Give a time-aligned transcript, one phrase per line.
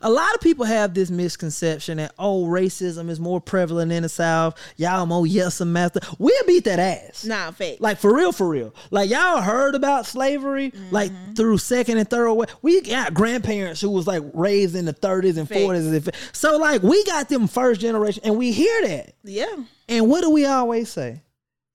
[0.00, 4.08] A lot of people have this misconception that oh, racism is more prevalent in the
[4.08, 4.56] South.
[4.76, 5.98] Y'all more yes and master.
[6.20, 7.24] We'll beat that ass.
[7.24, 7.78] Nah, fake.
[7.80, 8.72] Like for real, for real.
[8.92, 11.32] Like y'all heard about slavery, like mm-hmm.
[11.32, 12.46] through second and third way.
[12.62, 16.14] We got grandparents who was like raised in the 30s and 40s.
[16.32, 19.14] So like we got them first generation, and we hear that.
[19.24, 19.56] yeah.
[19.88, 21.22] And what do we always say?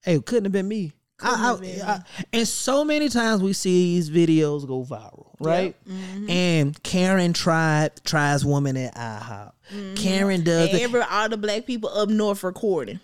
[0.02, 0.92] Hey, it couldn't have been me.
[1.22, 1.56] I-
[1.86, 2.02] I- I-
[2.32, 5.74] and so many times we see these videos go viral, right?
[5.88, 6.30] Mm-hmm.
[6.30, 9.52] And Karen tried tries woman at IHOP.
[9.96, 13.00] Karen does And every all the black people up north recording.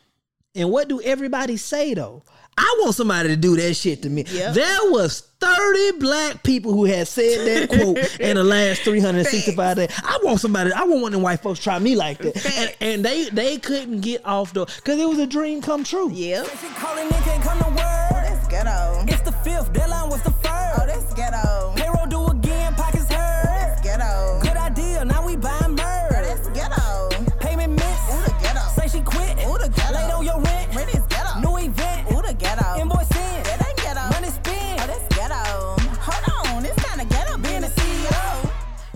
[0.54, 2.22] And what do everybody say though?
[2.58, 4.24] I want somebody to do that shit to me.
[4.30, 4.54] Yep.
[4.54, 9.88] There was 30 black people who had said that quote in the last 365 days.
[10.04, 12.54] I want somebody, I want one of them white folks try me like that.
[12.56, 16.10] And, and they they couldn't get off the because it was a dream come true.
[16.12, 16.44] Yeah.
[16.44, 17.76] She calling in, can't come to work.
[17.78, 19.04] That's ghetto.
[19.08, 20.32] It's the fifth, deadline was the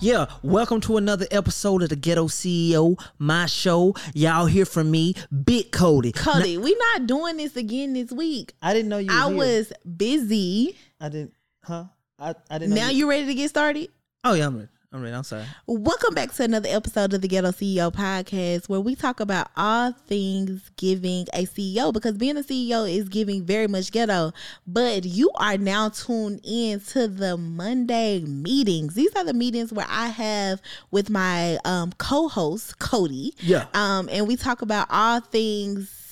[0.05, 3.94] Yeah, welcome to another episode of the Ghetto CEO, my show.
[4.12, 5.14] Y'all hear from me,
[5.46, 6.12] Big Kody.
[6.12, 8.52] Kody, we not doing this again this week.
[8.61, 9.08] I didn't know you.
[9.11, 9.34] I here.
[9.34, 10.77] was busy.
[11.00, 11.33] I didn't.
[11.62, 11.84] Huh?
[12.19, 12.74] I, I didn't.
[12.74, 13.88] Know Now you ready to get started?
[14.24, 14.69] Oh yeah, I'm ready.
[14.95, 15.17] I'm ready.
[15.17, 15.42] I'm sorry.
[15.67, 19.91] Welcome back to another episode of the Ghetto CEO podcast where we talk about all
[19.91, 24.31] things giving a CEO because being a CEO is giving very much ghetto.
[24.69, 28.95] But you are now tuned in to the Monday meetings.
[28.95, 33.33] These are the meetings where I have with my um, co host, Kody.
[33.41, 33.67] Yeah.
[33.75, 36.03] Um, and we talk about all things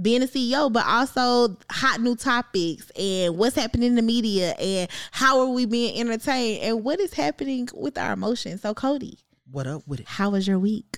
[0.00, 4.88] being a CEO, but also hot new topics and what's happening in the media and
[5.10, 8.62] how are we being entertained and what is happening with our emotions.
[8.62, 9.18] So, Kody,
[9.50, 10.08] What up with it?
[10.08, 10.96] how was your week?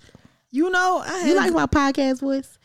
[0.52, 2.58] You know, I had You like my podcast voice?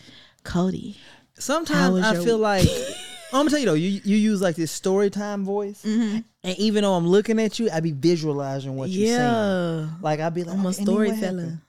[0.44, 0.95] Kody.
[1.39, 2.43] Sometimes I feel week?
[2.43, 2.67] like
[3.33, 6.20] I'm gonna tell you though, you you use like this story time voice, Mm-hmm.
[6.43, 9.89] and even though I'm looking at you, I be visualizing what you're saying.
[10.02, 11.59] Like I be like, I'm a okay, then what storyteller.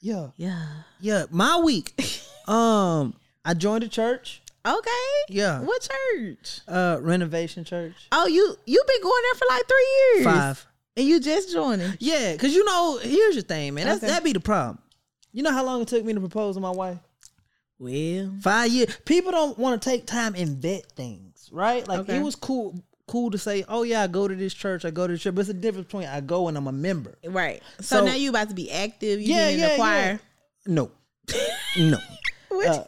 [0.00, 0.64] Yeah, Yeah.
[1.00, 1.24] yeah.
[1.30, 1.92] My week,
[2.48, 4.42] um, I joined a church.
[4.64, 4.90] Okay.
[5.28, 6.60] Yeah, What church?
[6.68, 7.94] uh, renovation church.
[8.12, 10.24] Oh, you you've been going there for like three years.
[10.24, 10.66] Five.
[10.96, 11.92] And you just joining.
[11.98, 13.86] Yeah, cause you know, here's your thing, man.
[13.86, 14.12] That's Okay.
[14.12, 14.78] that be the problem.
[15.32, 16.98] You know how long it took me to propose to my wife?
[17.78, 18.32] Well.
[18.42, 18.96] Five years.
[19.04, 21.86] People don't want to take time and vet things, right?
[21.88, 22.18] Like Okay.
[22.18, 22.78] it was cool,
[23.08, 24.84] cool to say, "Oh yeah, I go to this church.
[24.84, 26.72] I go to this church." But it's a difference between I go and I'm a
[26.72, 27.18] member.
[27.24, 27.60] Right.
[27.80, 29.20] So, So- now you about to be active.
[29.20, 30.20] You Yeah, yeah, in yeah, the choir.
[30.66, 30.90] No,
[31.78, 31.98] no.
[32.50, 32.68] What?
[32.68, 32.84] Uh,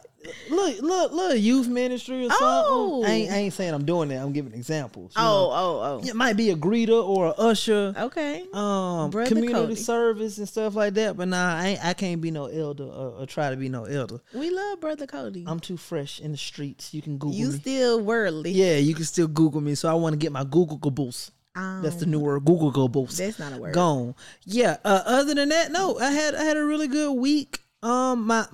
[0.49, 2.39] look, look, look, youth ministry or something.
[2.41, 3.03] Oh.
[3.05, 4.17] I ain't, I ain't saying I'm doing that.
[4.17, 5.13] I'm giving examples.
[5.15, 5.51] oh, know.
[5.51, 6.07] oh, oh.
[6.07, 7.93] it might be a greeter or a usher.
[7.97, 8.45] Okay.
[8.53, 9.77] Um, Brother community Kody.
[9.77, 11.17] service and stuff like that.
[11.17, 13.85] But nah, I ain't, I can't be no elder or, or try to be no
[13.85, 14.19] elder.
[14.33, 15.43] We love Brother Kody.
[15.47, 16.93] I'm too fresh in the streets.
[16.93, 17.59] You can Google you me.
[17.59, 18.51] still worldly.
[18.51, 19.75] Yeah, you can still Google me.
[19.75, 21.31] So I want to get my Google Go boost.
[21.55, 23.17] Um, That's the new word, Google boost.
[23.17, 23.73] That's not a word.
[23.73, 24.13] Gone.
[24.43, 24.77] Yeah.
[24.83, 25.97] Uh, other than that, no.
[25.97, 27.61] I had I had a really good week.
[27.81, 28.45] Um, my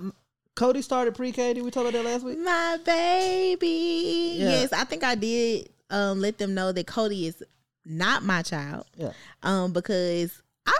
[0.56, 1.54] Cody started pre K.
[1.54, 2.40] Did we talk about that last week?
[2.40, 4.36] My baby.
[4.38, 4.50] Yeah.
[4.50, 7.44] Yes, I think I did um let them know that Cody is
[7.86, 8.86] not my child.
[8.96, 9.12] Yeah.
[9.44, 10.78] Um, because I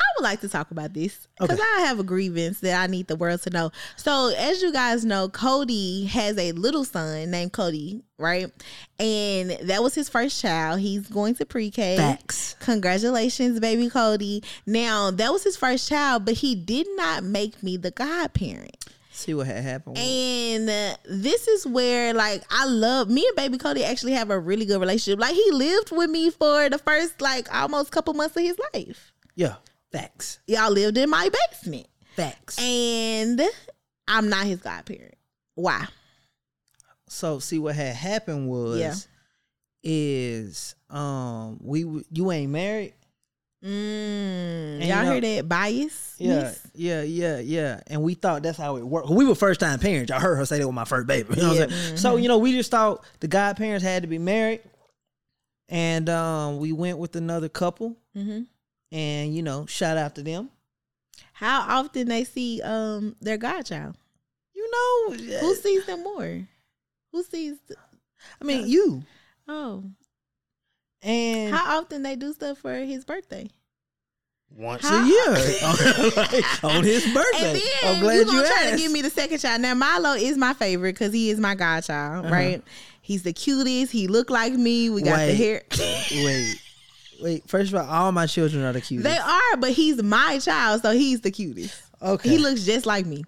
[0.00, 1.68] I would like to talk about this because Okay.
[1.76, 3.70] I have a grievance that I need the world to know.
[3.96, 8.50] So, as you guys know, Kody has a little son named Cody, right?
[8.98, 10.80] And that was his first child.
[10.80, 11.96] He's going to pre-K.
[11.96, 12.56] Facts.
[12.60, 14.42] Congratulations, baby Cody.
[14.66, 18.76] Now, that was his first child, but he did not make me the godparent.
[19.12, 19.98] See what had happened.
[19.98, 24.38] And uh, this is where, like, I love me and baby Cody actually have a
[24.38, 25.20] really good relationship.
[25.20, 29.12] Like, he lived with me for the first, like, almost couple months of his life.
[29.34, 29.56] yeah.
[29.92, 30.38] Facts.
[30.46, 31.86] Y'all lived in my basement.
[32.16, 32.58] Facts.
[32.60, 33.40] And
[34.08, 35.14] I'm not his godparent.
[35.54, 35.86] Why?
[37.08, 38.94] so see what had happened was Yeah.
[39.82, 41.80] is um we
[42.10, 42.94] you ain't married.
[43.64, 43.68] Mm,
[44.80, 46.14] And y'all you know- heard that bias?
[46.18, 47.80] Yeah, yeah, yeah, yeah.
[47.88, 49.10] And we thought that's how it worked.
[49.10, 50.10] We were first time parents.
[50.12, 51.34] I heard her say that was my first baby.
[51.36, 51.96] You know what I'm saying?
[51.98, 54.60] So, you know, we just thought the godparents had to be married.
[55.68, 57.96] And um, we went with another couple.
[58.16, 58.46] Mhm.
[58.92, 60.50] And, you know, shout out to them.
[61.32, 63.96] How often they see um their godchild?
[64.54, 66.46] You know, Who sees them more?
[67.12, 67.56] Who sees?
[67.66, 67.78] th-
[68.40, 69.02] I mean, you.
[69.48, 69.84] oh,
[71.02, 73.48] And how often they do stuff for his birthday?
[74.56, 75.36] once how- a year
[76.64, 77.52] on his birthday.
[77.52, 78.70] And then I'm glad you you, gonna try asked.
[78.72, 79.60] to give me the second child.
[79.62, 82.34] Now Milo is my favorite because he is my godchild, Uh-huh.
[82.34, 82.62] right?
[83.00, 83.92] He's the cutest.
[83.92, 84.90] He look like me.
[84.90, 85.62] We got the hair.
[85.78, 86.60] Wait,
[87.22, 87.48] wait.
[87.48, 89.04] First of all, all my children are the cutest.
[89.04, 91.80] They are, but he's my child, so he's the cutest.
[92.02, 92.28] okay.
[92.28, 93.24] He looks just like me.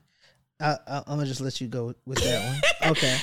[0.60, 2.90] I, I'm gonna just let you go with that one.
[2.92, 3.16] Okay.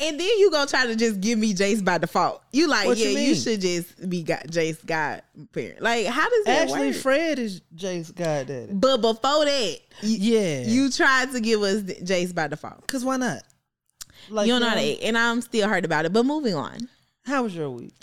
[0.00, 2.42] And then you gonna try to just give me Jace by default.
[2.50, 3.34] You like, What you yeah, you, mean?
[3.36, 5.80] should just be got Jace godparent.
[5.82, 6.96] Like, how does that Actually, work?
[6.96, 8.72] Fred is Jake's goddaddy.
[8.72, 10.62] but before that, you, Yeah.
[10.66, 12.84] you tried to give us Jace by default.
[12.88, 13.42] Cause why not?
[14.30, 16.12] Like you know act, and I'm still hurt about it.
[16.12, 16.88] But moving on.
[17.24, 17.94] How was your week?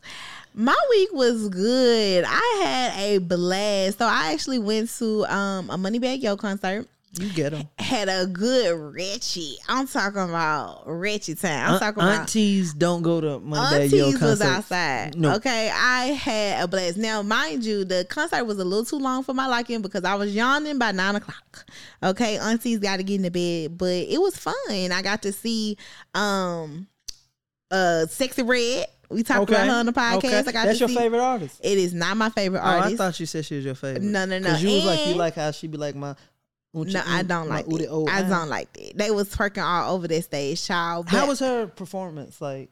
[0.53, 2.25] My week was good.
[2.27, 3.99] I had a blast.
[3.99, 6.87] So I actually went to um a Moneybagg Yo concert.
[7.19, 7.67] You get them.
[7.77, 9.57] Had a good wretchy.
[9.67, 11.73] I'm talking about wretchy time.
[11.73, 14.45] I'm talking about aunties don't go to Moneybagg Yo Aunties was concert.
[14.45, 15.17] outside.
[15.17, 15.35] No.
[15.35, 16.95] Okay, I had a blast.
[16.97, 20.15] Now, mind you, the concert was a little too long for my liking because I
[20.15, 21.65] was yawning by nine o'clock.
[22.01, 24.55] Okay, aunties got to get in the bed, but it was fun.
[24.69, 25.77] I got to see
[26.13, 26.87] um
[27.71, 28.85] uh Sexyy Red.
[29.11, 29.53] We talked Okay.
[29.55, 30.15] about her on the podcast.
[30.17, 30.37] Okay.
[30.39, 31.59] I got That's your see- favorite artist.
[31.63, 32.97] It is not my favorite Oh, I artist.
[32.97, 34.03] thought you said she was your favorite.
[34.03, 34.43] No, no, no.
[34.45, 36.15] Because you was like you like how she be like my.
[36.73, 37.81] no, I don't like it.
[37.81, 37.89] it.
[38.09, 38.97] I don't like it.
[38.97, 41.09] They was twerking all over that stage, child.
[41.09, 42.69] How was her performance like?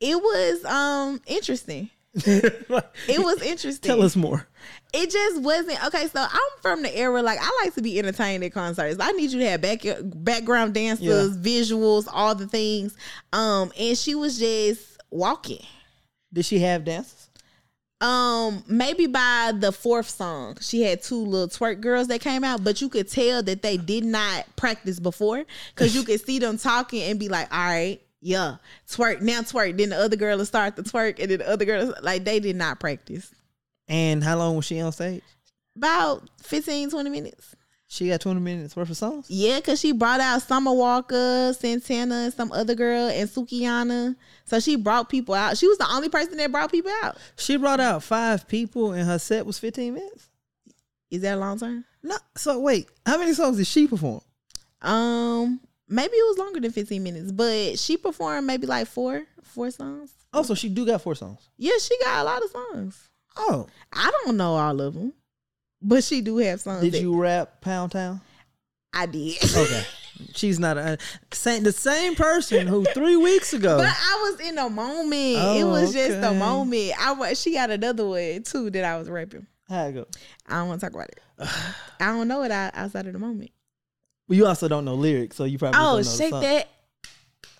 [0.00, 1.88] it was um interesting.
[2.26, 3.88] It was interesting.
[3.88, 4.46] Tell us more.
[4.94, 6.06] it just wasn't okay.
[6.08, 8.96] So I'm from the era like I like to be entertained at concerts.
[8.98, 12.96] I need you to have back background dancers, visuals, all the things.
[13.32, 15.64] Um, and she was just walking.
[16.32, 17.30] Did she have dances?
[18.00, 22.62] Um, maybe by the fourth song, she had two little twerk girls that came out,
[22.62, 25.44] but you could tell that they did not practice before
[25.74, 28.56] because you could see them talking and be like, "All right, yeah,
[28.86, 31.64] twerk now, twerk." Then the other girl will start to twerk, and then the other
[31.64, 33.32] girls like they did not practice.
[33.88, 35.22] And how long was she on stage?
[35.76, 37.56] About 15, 20 minutes.
[37.88, 39.26] She got twenty minutes worth of songs.
[39.28, 44.16] Yeah, because she brought out Summer Walker, Santana, and some other girl, and Sukihana.
[44.44, 45.56] So she brought people out.
[45.56, 47.16] She was the only person that brought people out.
[47.36, 50.28] She brought out five people, and her set was fifteen minutes.
[51.10, 51.84] Is that a long time?
[52.02, 54.20] No, so wait, how many songs did she perform?
[54.82, 59.70] Um, maybe it was longer than 15 minutes, but she performed maybe like four, four
[59.70, 60.12] songs.
[60.32, 61.48] Oh, so she do got four songs.
[61.56, 63.10] Yeah, she got a lot of songs.
[63.36, 65.12] Oh, I don't know all of them,
[65.86, 66.82] but she do have songs.
[66.82, 68.20] did that you rap Pound Town?
[68.92, 69.36] I did.
[69.44, 69.84] Okay,
[70.34, 70.98] she's not a
[71.32, 73.76] same the same person who three weeks ago.
[73.78, 75.12] But I was in a moment.
[75.12, 76.92] it Oh, was just a moment.
[76.98, 77.40] I was.
[77.40, 79.46] She got another one too that I was rapping.
[79.68, 80.06] How it go?
[80.46, 81.20] I don't want to talk about it.
[82.00, 83.50] I don't know it outside of the moment.
[84.28, 86.68] Well, you also don't know lyrics, so you probably Oh, don't know the shake that,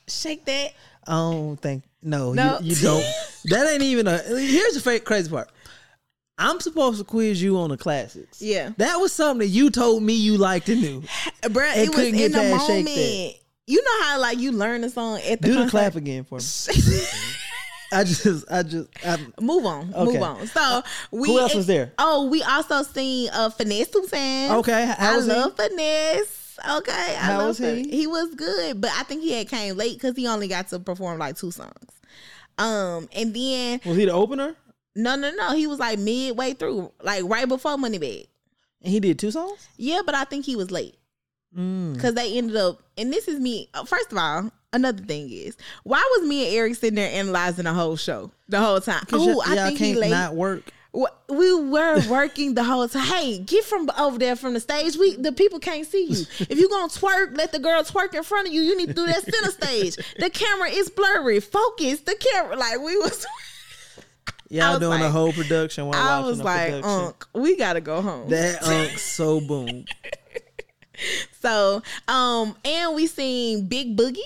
[0.08, 0.72] shake that.
[1.06, 2.58] I don't think no, No.
[2.60, 3.04] You, you don't.
[3.46, 4.18] that ain't even a.
[4.18, 5.50] Here's the fake crazy part.
[6.38, 8.42] I'm supposed to quiz you on the classics.
[8.42, 11.00] Yeah, That was something that you told me you liked and knew.
[11.42, 13.36] bruh, it was couldn't in get the moment.
[13.66, 16.38] You know how like you learn a song at the Do the clap again for
[16.38, 16.44] me.
[17.92, 20.12] I just, I just, I, Move on, Okay.
[20.14, 20.46] move on.
[20.48, 21.28] So we.
[21.28, 21.92] who else was there?
[21.98, 24.50] Oh, we also seen uh, Finesse2tymes.
[24.58, 25.32] Okay, how I was he?
[25.32, 26.58] love Finesse.
[26.78, 27.96] Okay, I How love was Fin- he?
[27.96, 30.80] He was good, but I think he had came late because he only got to
[30.80, 31.72] perform like two songs.
[32.58, 34.56] Um, and then Was he the opener?
[34.96, 38.26] No, no, no, he was like midway through, like right before Moneybagg.
[38.82, 39.68] And he did two songs.
[39.76, 40.96] Yeah, but I think he was late
[41.56, 41.94] Mm.
[41.94, 42.82] because they ended up.
[42.98, 43.68] And this is me.
[43.72, 47.64] uh, First of all, another thing is why was me and Eric sitting there analyzing
[47.64, 49.04] the whole show the whole time?
[49.12, 50.10] Oh, I think he can't late.
[50.10, 50.62] not work.
[51.28, 53.04] We were working the whole time.
[53.06, 54.96] Hey, get from over there from the stage.
[54.96, 56.24] We the people can't see you.
[56.40, 58.60] If you gonna twerk, let the girl twerk in front of you.
[58.62, 59.96] You need to do that center stage.
[60.18, 61.40] The camera is blurry.
[61.40, 62.56] Focus the camera.
[62.56, 63.26] Like we was.
[64.48, 66.84] Y'all doing like- whole production while I was like.
[66.84, 68.28] Unc, we gotta go home.
[68.30, 69.84] That unk so boom.
[71.40, 74.18] so, um, and we seen Big Boogie.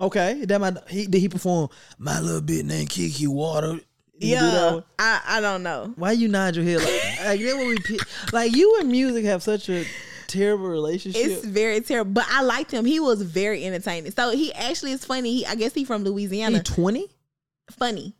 [0.00, 3.74] Okay, that my he did he perform my little bit named Kiki Water?
[4.18, 4.80] Did Yeah.
[4.98, 5.92] I I don't know.
[5.96, 6.86] Why you nod your head like
[7.24, 8.06] like that?
[8.32, 9.84] Like you and music have such a
[10.26, 11.22] terrible relationship.
[11.24, 12.84] It's very terrible, but I liked him.
[12.84, 14.10] He was very entertaining.
[14.12, 15.38] So he actually is funny.
[15.38, 16.58] He, I guess he from Louisiana.
[16.58, 17.08] he twenty.
[17.70, 18.14] funny.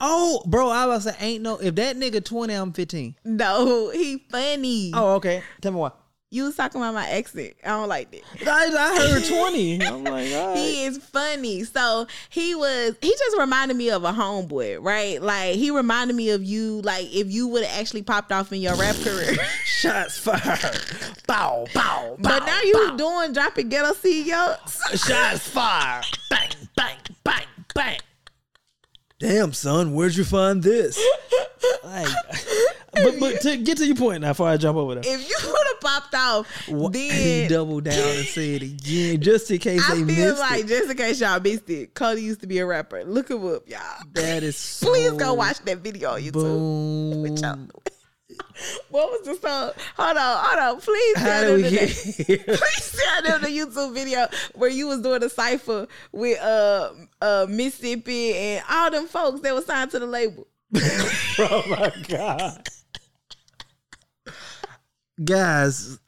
[0.00, 1.56] Oh, bro, I was like, ain't no.
[1.56, 3.16] If that nigga twenty, I'm fifteen.
[3.24, 4.92] No, he funny.
[4.94, 5.42] Oh, okay.
[5.60, 5.90] Tell me why.
[6.30, 7.54] You was talking about my accent.
[7.64, 8.22] I don't like that.
[8.46, 9.82] I, I heard twenty.
[9.86, 10.56] I'm like, right.
[10.56, 11.64] He is funny.
[11.64, 15.22] So he was he just reminded me of a homeboy, right?
[15.22, 18.60] Like he reminded me of you, like if you would have actually popped off in
[18.60, 19.36] your rap career.
[19.64, 20.80] shots fired.
[21.26, 22.16] Bow, bow, bow.
[22.18, 25.00] but now you doing dropping ghetto CEOs.
[25.00, 26.04] shots fired.
[26.28, 27.98] Bang, bang, bang, bang.
[29.20, 30.96] Damn, son, where'd you find this?
[31.82, 32.06] like,
[32.92, 35.36] but but to get to your point now, before I jump over there, If you
[35.44, 39.82] would have popped off, then he doubled down and said it again, just in case
[39.90, 40.66] I they feel missed like it.
[40.68, 43.02] just in case y'all missed it, Kody used to be a rapper.
[43.04, 43.80] Look him up, y'all.
[44.12, 46.32] That is so Please go watch that video on YouTube.
[46.34, 47.34] Boom.
[48.90, 49.70] What was the song?
[49.96, 50.80] Hold on, hold on.
[50.80, 51.68] Please tell them the?
[52.46, 56.90] Please tell them the YouTube video where you was doing a cipher with uh
[57.20, 60.46] uh Mississippi and all them folks that was signed to the label.
[61.38, 62.68] oh my god,
[65.24, 65.98] guys!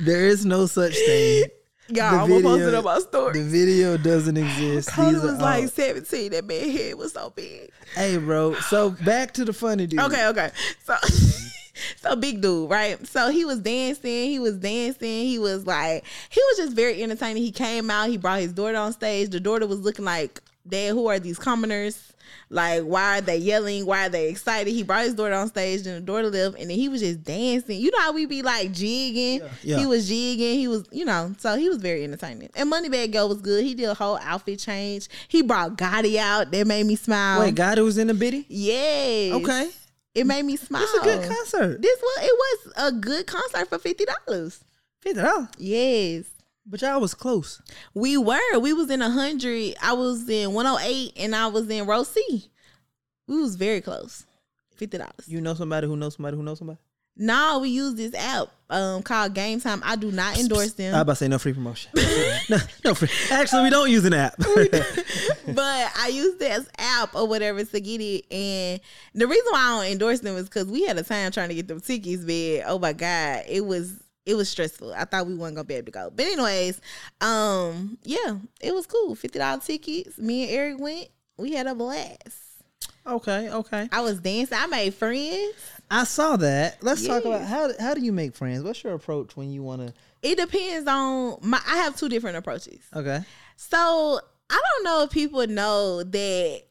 [0.00, 1.44] There is no such thing.
[1.90, 3.38] Y'all, The I'm gonna post it video- on my story.
[3.38, 4.90] The video doesn't exist.
[4.90, 6.30] Kody These was like all- 17.
[6.32, 7.70] That man head was so big.
[7.94, 8.54] hey, bro.
[8.54, 10.00] So back to the funny dude.
[10.00, 10.50] Okay, okay.
[10.84, 10.94] So
[12.02, 13.04] so big dude, right?
[13.06, 17.42] So he was dancing, he was dancing, he was like he was just very entertaining.
[17.42, 19.30] He came out, he brought his daughter on stage.
[19.30, 22.12] The daughter was looking like, Dad, who are these commoners?
[22.50, 23.84] Like, why are they yelling?
[23.86, 24.70] Why are they excited?
[24.72, 27.22] He brought his daughter on stage and the daughter left, and then he was just
[27.22, 27.80] dancing.
[27.80, 29.42] You know how we be like jigging?
[29.62, 29.78] Yeah.
[29.78, 30.58] He was jigging.
[30.58, 32.50] He was, you know, so he was very entertaining.
[32.54, 33.64] And Moneybagg Yo was good.
[33.64, 35.08] He did a whole outfit change.
[35.28, 36.50] He brought Gotti out.
[36.50, 37.40] That made me smile.
[37.40, 38.46] Wait, Gotti was in the biddy.
[38.48, 39.34] Yes.
[39.34, 39.70] Okay,
[40.14, 40.82] It made me smile.
[40.82, 41.82] it's a good concert.
[41.82, 42.32] This was it
[42.66, 44.60] was a good concert for fifty dollars.
[45.00, 46.24] Fifty dollars, Yes.
[46.68, 47.62] But y'all was close.
[47.94, 48.58] We were.
[48.58, 49.74] We was in a hundred.
[49.82, 52.50] I was in one oh eight and I was in row C.
[53.26, 54.26] We was very close.
[54.76, 55.26] Fifty dollars.
[55.26, 56.78] You know somebody who knows somebody who knows somebody.
[57.20, 59.82] No, we use this app um called Game Time.
[59.84, 60.94] I do not endorse them.
[60.94, 61.90] I about to say no free promotion.
[62.48, 63.08] no, no free.
[63.30, 64.36] Actually, we don't use an app.
[64.38, 68.32] but I use this app or whatever to get it.
[68.32, 68.80] And
[69.14, 71.54] the reason why I don't endorse them is because we had a time trying to
[71.56, 72.62] get them tickets, man.
[72.66, 73.44] Oh my God.
[73.48, 73.94] It was
[74.28, 74.92] it was stressful.
[74.92, 76.10] I thought we weren't gonna be able to go.
[76.14, 76.82] But anyways,
[77.22, 79.14] um, yeah, it was cool.
[79.14, 80.18] Fifty dollar tickets.
[80.18, 81.08] Me and Eric went.
[81.38, 82.36] We had a blast.
[83.06, 83.88] okay, okay.
[83.90, 84.58] I was dancing.
[84.60, 85.54] I made friends.
[85.90, 86.82] I saw that.
[86.82, 88.62] Let's talk about how how do you make friends?
[88.62, 89.94] What's your approach when you want to?
[90.20, 92.80] It depends on my I have two different approaches.
[92.94, 93.20] Okay.
[93.56, 94.20] So
[94.50, 96.62] I don't know if people know that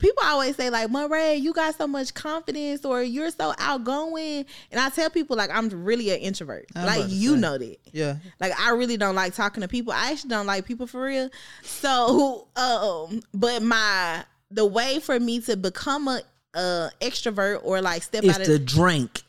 [0.00, 4.46] people always say like Murray, you got so much confidence or you're so outgoing.
[4.72, 6.66] And I tell people like I'm really an introvert.
[6.74, 7.40] I was like you say.
[7.40, 7.76] know that.
[7.92, 8.16] Yeah.
[8.40, 9.92] Like I really don't like talking to people.
[9.92, 11.30] I actually don't like people for real.
[11.62, 16.22] So um but my the way for me to become a
[16.54, 19.22] uh extrovert or like step It's out of the drink.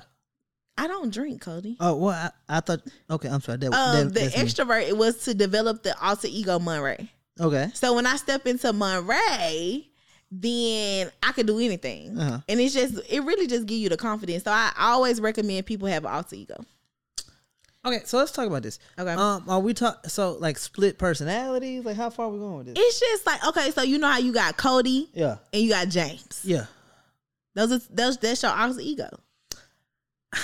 [0.78, 1.75] I don't drink, Kody.
[1.80, 2.82] Oh well, I, I thought.
[3.10, 3.60] Okay, I'm sorry.
[3.60, 4.44] That, Um, that, the that's me.
[4.44, 7.08] extrovert it was to develop the alter ego Monrae.
[7.40, 7.70] Okay.
[7.74, 9.86] So when I step into Monrae,
[10.31, 12.17] then I could do anything.
[12.17, 12.39] Uh-huh.
[12.47, 14.43] And it's just it really just give you the confidence.
[14.43, 16.63] So I always recommend people have an alter ego.
[17.83, 18.77] Okay, so let's talk about this.
[18.97, 19.11] Okay.
[19.11, 21.83] Um, are we talk so like split personalities?
[21.83, 22.75] Like how far are we going with this?
[22.77, 25.38] It's just like okay, so you know how you got Cody yeah.
[25.51, 26.41] and you got James.
[26.43, 26.65] Yeah.
[27.55, 29.09] Those are those that's your alter ego.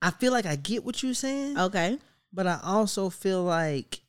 [0.00, 1.98] I feel like I get what you're saying, Okay.
[2.32, 4.00] but I also feel like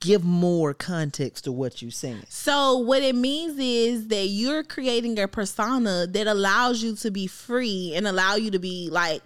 [0.00, 2.24] give more context to what you're saying.
[2.28, 7.26] So what it means is that you're creating a persona that allows you to be
[7.26, 9.22] free and allow you to be like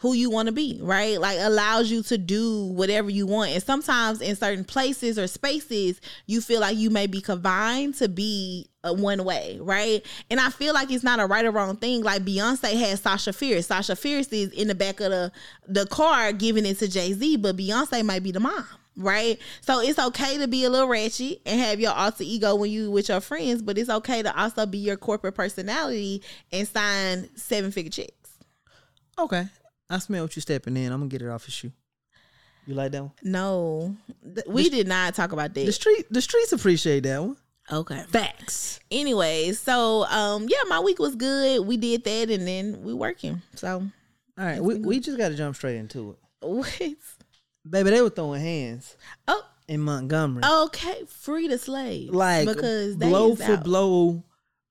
[0.00, 1.18] who you want to be, right?
[1.18, 3.52] Like allows you to do whatever you want.
[3.52, 8.08] And sometimes in certain places or spaces, you feel like you may be confined to
[8.08, 10.04] be a one way, right?
[10.30, 12.02] And I feel like it's not a right or wrong thing.
[12.02, 13.66] Like Beyonce has Sasha Fierce.
[13.66, 15.32] Sasha Fierce is in the back of the
[15.66, 19.38] the car giving it to Jay Z, but Beyonce might be the mom right?
[19.60, 22.90] So it's okay to be a little ratchet and have your alter ego when you
[22.90, 26.22] with your friends, but it's okay to also be your corporate personality
[26.52, 28.38] and sign seven figure checks.
[29.18, 29.46] Okay.
[29.88, 30.92] I smell what you're stepping in.
[30.92, 31.72] I'm gonna get it off your shoe.
[32.66, 33.12] You like that one?
[33.22, 35.66] No, th- we did not talk about that.
[35.66, 37.36] The street the streets appreciate that one.
[37.70, 38.02] Okay.
[38.08, 38.80] Facts.
[38.90, 41.66] Anyways, so um, yeah, my week was good.
[41.66, 43.42] We did that, and then we working.
[43.54, 43.88] So
[44.38, 46.16] All right, we, we just gotta jump straight into it.
[46.46, 46.92] what?
[47.68, 48.96] Baby, they were throwing hands
[49.28, 50.42] Oh, in Montgomery.
[50.44, 51.02] okay.
[51.08, 53.64] Free the slave, like because blow for out.
[53.64, 54.24] blow.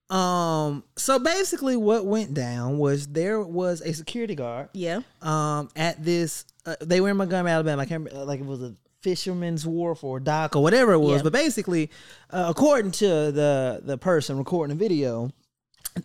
[0.10, 4.70] Um, so basically, what went down was there was a security guard.
[4.74, 5.02] Yeah.
[5.22, 7.82] Um, at this, uh, they were in Montgomery, Alabama.
[7.82, 11.18] I can't remember, like it was a fisherman's wharf or dock or whatever it was.
[11.18, 11.24] Yeah.
[11.24, 11.90] But basically,
[12.30, 15.32] uh, according to the the person recording the video,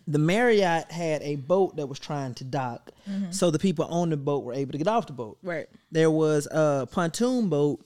[0.07, 3.31] the Marriott had a boat that was trying to dock, mm-hmm.
[3.31, 5.37] so the people on the boat were able to get off the boat.
[5.43, 5.67] Right.
[5.91, 7.85] there was a pontoon boat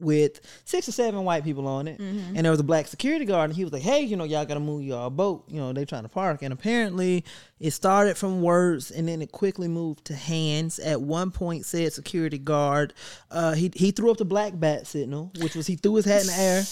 [0.00, 2.36] with six or seven white people on it, Mm-hmm.
[2.36, 4.44] and there was a black security guard, and he was like, "Hey, you know, y'all
[4.44, 5.44] gotta move y'all boat.
[5.48, 7.24] You know, they trying to park." And apparently,
[7.58, 10.78] it started from words, and then it quickly moved to hands.
[10.78, 12.94] At one point, said security guard,
[13.32, 16.20] uh, he he threw up the black bat signal, which was he threw his hat
[16.20, 16.64] in the air,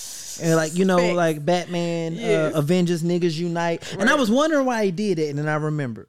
[0.43, 2.55] and like you know, like Batman, Yes.
[2.55, 3.83] uh, Avengers, niggas unite.
[3.99, 6.07] And I was wondering why he did it, and then I remembered.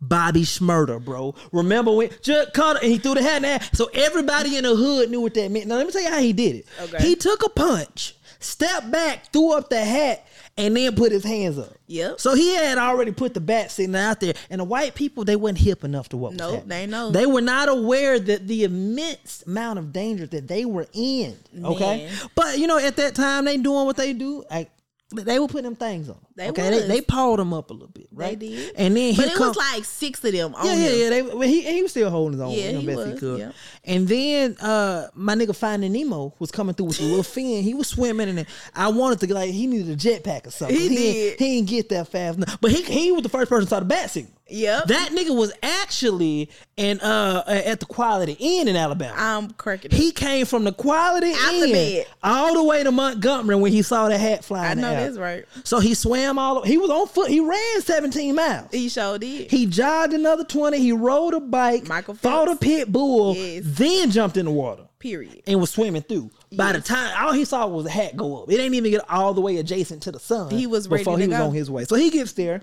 [0.00, 1.34] Bobby Shmurda, bro.
[1.52, 3.60] Remember when Chuck it and he threw the hat in there?
[3.72, 5.66] So everybody in the hood knew what that meant.
[5.66, 6.66] Now let me tell you how he did it.
[6.80, 7.02] Okay.
[7.02, 11.58] He took a punch, stepped back, threw up the hat, and then put his hands
[11.58, 11.72] up.
[11.86, 12.20] Yep.
[12.20, 15.36] So he had already put the bat sitting out there, and the white people they
[15.36, 17.10] weren't hip enough to what was Nope, they know.
[17.10, 21.36] They were not aware that the immense amount of danger that they were in.
[21.64, 22.30] Okay, Man.
[22.34, 24.44] but you know at that time they doing what they do.
[24.50, 24.70] Like,
[25.14, 26.16] they were putting them things on.
[26.34, 26.88] They okay, they, was.
[26.88, 28.38] they pawed them up a little bit, right?
[28.38, 28.74] They did.
[28.76, 30.98] And then But he it come, was like six of them on yeah, yeah, him.
[31.00, 31.08] yeah.
[31.10, 32.52] They, well, he he was still holding his own.
[32.52, 33.38] Yeah, he best he was, could.
[33.40, 33.52] yeah.
[33.84, 37.62] And then uh, my nigga Finding Nemo was coming through with a little fin.
[37.62, 40.76] He was swimming, and I wanted to like he needed a jetpack or something.
[40.76, 41.30] He He, did.
[41.32, 42.58] Ain't, he didn't get that fast enough.
[42.60, 44.32] But he he was the first person to saw the bat signal.
[44.52, 44.86] Yep.
[44.86, 49.14] That nigga was actually in uh at the Quality Inn in Alabama.
[49.16, 49.90] I'm cracking.
[49.90, 52.06] he came from the Quality Out the Inn bed.
[52.22, 54.78] all the way to Montgomery when he saw the hat flying.
[54.78, 55.44] I know that's right.
[55.64, 56.62] So he swam all.
[56.62, 57.30] He was on foot.
[57.30, 58.68] He ran 17 miles.
[58.70, 59.50] He sure did.
[59.50, 60.78] He jogged another 20.
[60.78, 63.62] He rode a bike, Michael fought a pit bull, Yes.
[63.66, 65.42] then jumped in the water Period.
[65.46, 66.30] and was swimming through.
[66.54, 66.86] By the Yes.
[66.88, 69.40] time all he saw was a hat go up, it ain't even get all the
[69.40, 70.50] way adjacent to the sun.
[70.50, 71.46] He was ready before to he was go.
[71.46, 71.84] on his way.
[71.84, 72.62] So he gets there,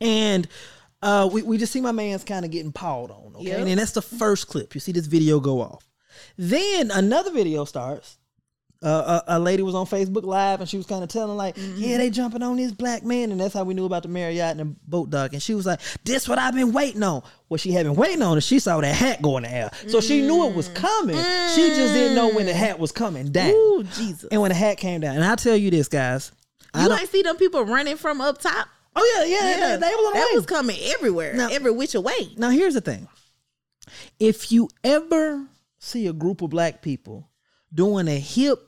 [0.00, 0.46] and
[1.02, 3.32] uh, we we just see my man's kind of getting pawed on.
[3.36, 3.66] Okay, Yep.
[3.66, 4.74] and that's the first clip.
[4.74, 5.86] You see this video go off.
[6.36, 8.16] Then another video starts.
[8.80, 11.56] Uh, a, a lady was on Facebook Live and she was kind of telling like,
[11.56, 11.80] Mm-hmm.
[11.82, 14.52] yeah, they jumping on this black man, and that's how we knew about the Marriott
[14.56, 15.32] and the boat dock.
[15.32, 17.22] And she was like, this what I've been waiting on.
[17.48, 19.70] What she had been waiting on is she saw that hat go in the air,
[19.88, 21.16] so she knew it was coming.
[21.16, 23.50] She just didn't know when the hat was coming down.
[23.50, 24.28] Ooh, Jesus.
[24.30, 26.30] And when the hat came down, and I tell you this, guys,
[26.76, 28.68] You don't- ain't see them people running from up top.
[29.00, 31.94] Oh yeah, yeah, They, they was on the that was coming everywhere, Now- every which
[31.94, 32.30] way.
[32.36, 33.08] Now here's the thing.
[34.18, 35.46] If you ever
[35.78, 37.28] see a group of black people
[37.72, 38.58] doing a hip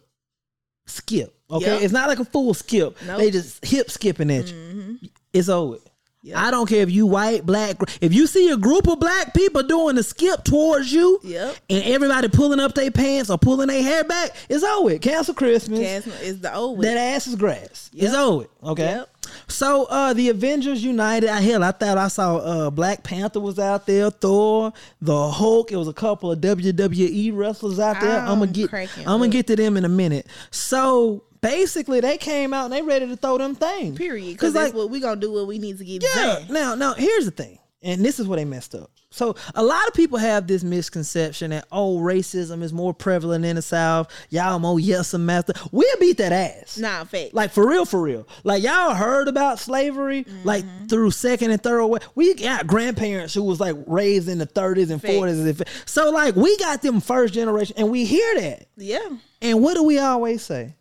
[0.87, 1.67] skip, okay?
[1.75, 1.83] Yep.
[1.83, 2.97] It's not like a full skip.
[3.07, 3.19] Nope.
[3.19, 4.55] They just hip skipping at you.
[4.55, 4.95] Mm-hmm.
[5.33, 5.77] It's over.
[6.23, 6.37] Yep.
[6.37, 7.77] I don't care if you white, black.
[8.03, 11.57] If you see a group of black people doing a skip towards you, Yep.
[11.71, 14.99] and everybody pulling up their pants or pulling their hair back, it's over.
[14.99, 15.79] Cancel Christmas.
[15.79, 17.89] Gas is the old That ass is grass.
[17.95, 18.05] Yep.
[18.07, 18.47] It's over.
[18.63, 18.83] Okay.
[18.85, 19.09] Yep.
[19.49, 23.59] So uh the Avengers United, I hell, I thought I saw uh Black Panther was
[23.59, 25.73] out there, Thor, the Hulk.
[25.73, 28.21] It was a couple of WWE wrestlers out there.
[28.21, 30.27] I'm I'm gonna get I'm gonna get to them in a minute.
[30.51, 33.97] So basically they came out and they ready to throw them things.
[33.97, 34.33] Period.
[34.33, 35.33] Because like that's what we gonna do.
[35.33, 36.15] What we need to get yeah.
[36.15, 36.47] done.
[36.51, 38.91] Now, now here's the thing, and this is where they messed up.
[39.13, 43.57] So a lot of people have this misconception that oh, racism is more prevalent in
[43.57, 44.09] the South.
[44.31, 45.53] Y'all more yes and master.
[45.73, 46.79] We'll beat that ass.
[46.79, 47.33] Nah, fake.
[47.35, 48.29] Like for real, for real.
[48.45, 50.87] Like y'all heard about slavery, like Mm-hmm.
[50.87, 51.99] through second and third way.
[52.15, 55.15] We got grandparents who was like raised in the 30s and Facts.
[55.15, 55.69] 40s.
[55.89, 58.67] So like we got them first generation, and we hear that.
[58.77, 59.09] yeah.
[59.43, 60.77] And what do we always say?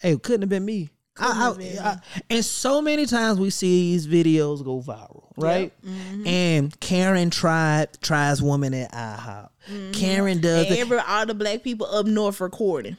[0.00, 0.90] Hey, it couldn't have been me.
[1.18, 1.98] I- I- I-
[2.30, 5.72] and so many times we see these videos go viral, right?
[5.84, 6.26] Mm-hmm.
[6.26, 9.92] And Karen tried tries woman at IHOP.
[9.92, 12.96] Karen does And every all the black people up north recording.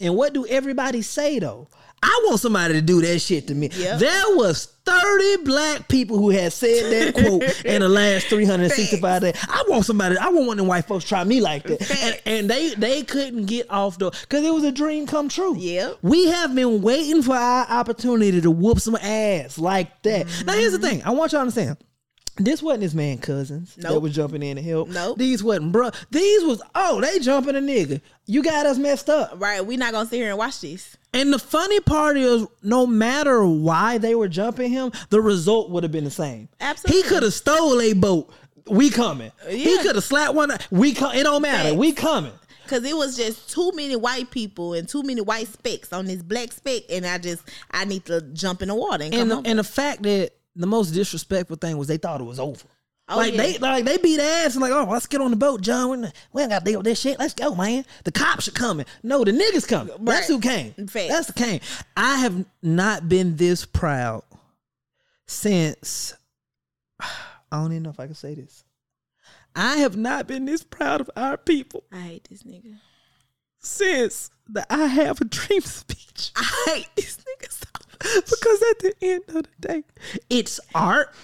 [0.00, 1.68] And what do everybody say though?
[2.04, 3.70] I want somebody to do that shit to me.
[3.72, 3.98] Yep.
[3.98, 9.34] There was 30 black people who had said that quote in the last 365 days.
[9.48, 11.90] I want somebody, I want one of them white folks try me like that.
[11.90, 15.56] And, and they they couldn't get off the because it was a dream come true.
[15.56, 15.98] Yep.
[16.02, 20.26] We have been waiting for our opportunity to whoop some ass like that.
[20.44, 20.98] Now here's the mm-hmm.
[20.98, 21.02] thing.
[21.04, 21.78] I want y'all to understand.
[22.36, 24.02] This wasn't his man cousins that Nope.
[24.02, 24.88] was jumping in to help.
[24.88, 25.18] Nope.
[25.18, 25.90] These wasn't bro.
[26.10, 28.00] These was oh they jumping a nigga.
[28.26, 29.34] You got us messed up.
[29.36, 29.64] Right.
[29.64, 30.96] we not gonna sit here and watch this.
[31.12, 35.84] And the funny part is, no matter why they were jumping him, the result would
[35.84, 36.48] have been the same.
[36.60, 37.02] Absolutely.
[37.02, 38.32] He could have stole a boat.
[38.66, 39.30] We coming.
[39.46, 39.52] Yeah.
[39.56, 40.50] He could have slapped one.
[40.72, 41.14] We come.
[41.14, 41.68] It don't matter.
[41.68, 41.76] Facts.
[41.78, 42.32] We coming.
[42.66, 46.22] Cause it was just too many white people and too many white specks on this
[46.22, 49.42] black speck, and I just I need to jump in the water and, And come
[49.42, 52.66] the, and the fact that the most disrespectful thing was they thought it was over.
[53.06, 53.42] Oh, like yeah.
[53.42, 56.10] they like they beat ass and like oh let's get on the boat John.
[56.32, 57.18] We ain't got to deal with this shit.
[57.18, 57.84] Let's go man.
[58.04, 58.86] The cops are coming.
[59.02, 59.94] No the niggas coming.
[60.00, 60.74] That's who came.
[60.78, 61.60] That's the came.
[61.96, 64.22] I have not been this proud
[65.26, 66.14] since
[67.00, 67.06] I
[67.52, 68.64] don't even know if I can say this.
[69.54, 72.78] I have not been this proud of our people I hate this nigga.
[73.60, 76.32] since the I have a dream speech.
[76.36, 77.83] I hate this nigga so
[78.24, 79.84] because at the end of the day,
[80.28, 81.14] it's art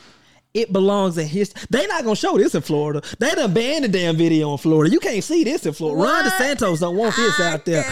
[0.52, 1.62] it belongs in history.
[1.70, 3.02] They not gonna show this in Florida.
[3.18, 4.92] They done banned the damn video in Florida.
[4.92, 6.02] You can't see this in Florida.
[6.02, 6.32] Ron What?
[6.32, 7.84] DeSantis don't want this I out there.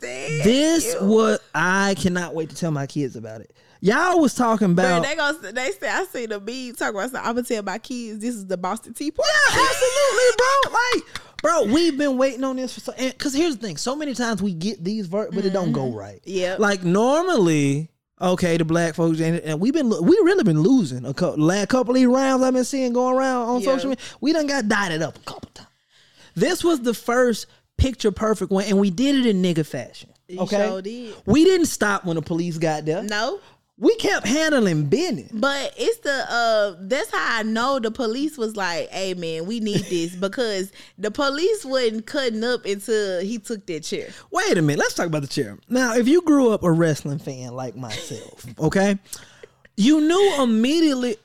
[0.00, 1.06] This you.
[1.06, 3.54] what I cannot wait to tell my kids about it.
[3.80, 7.10] Y'all was talking about they gonna they say I see the meme talking about.
[7.10, 7.20] Something.
[7.20, 9.30] I'm gonna tell my kids this is the Boston Tea Party.
[9.52, 10.72] Yeah, absolutely, bro.
[10.72, 12.94] Like, bro, we've been waiting on this for so.
[12.98, 15.84] Because here's the thing: so many times we get these ver, but it don't go
[15.84, 15.98] mm-hmm.
[15.98, 16.20] right.
[16.24, 16.56] Yeah.
[16.58, 21.14] Like normally, okay, the black folks and, and we've been we really been losing a
[21.14, 23.64] couple last couple of these rounds I've been seeing going around on Yeah.
[23.66, 24.04] social media.
[24.20, 25.68] We done got dotted up a couple times.
[26.34, 27.46] This was the first
[27.76, 30.10] picture perfect one, and we did it in nigga fashion.
[30.38, 31.14] Okay, sure did.
[31.26, 33.02] we didn't stop when the police got there.
[33.02, 33.40] No,
[33.76, 35.30] We kept handling business.
[35.32, 36.76] but it's the uh.
[36.80, 41.10] That's how I know the police was like, "Hey man, we need this," because the
[41.10, 44.10] police wasn't cutting up until he took that chair.
[44.30, 44.78] Wait a minute.
[44.78, 45.58] Let's talk about the chair.
[45.68, 48.96] Now, if you grew up a wrestling fan like myself, okay,
[49.76, 51.16] you knew immediately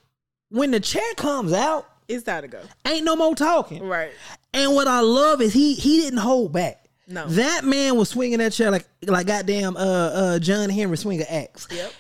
[0.50, 2.62] when the chair comes out, It's time to go.
[2.88, 3.84] ain't no more talking.
[3.84, 4.10] Right.
[4.56, 6.84] And what I love is he he didn't hold back.
[7.08, 7.28] No.
[7.28, 11.28] that man was swinging that chair like like goddamn uh uh John Henry swing an
[11.30, 11.68] axe.
[11.72, 11.92] Yep.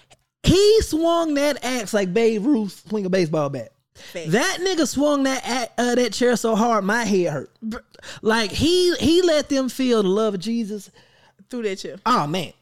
[0.43, 3.71] He swung that axe like Babe Ruth swing a baseball bat.
[4.13, 7.51] That nigga swung that uh, that chair so hard my head hurt.
[8.21, 10.89] Like he he let them feel the love of Jesus.
[11.49, 11.97] Through that chair.
[12.05, 12.53] Oh man.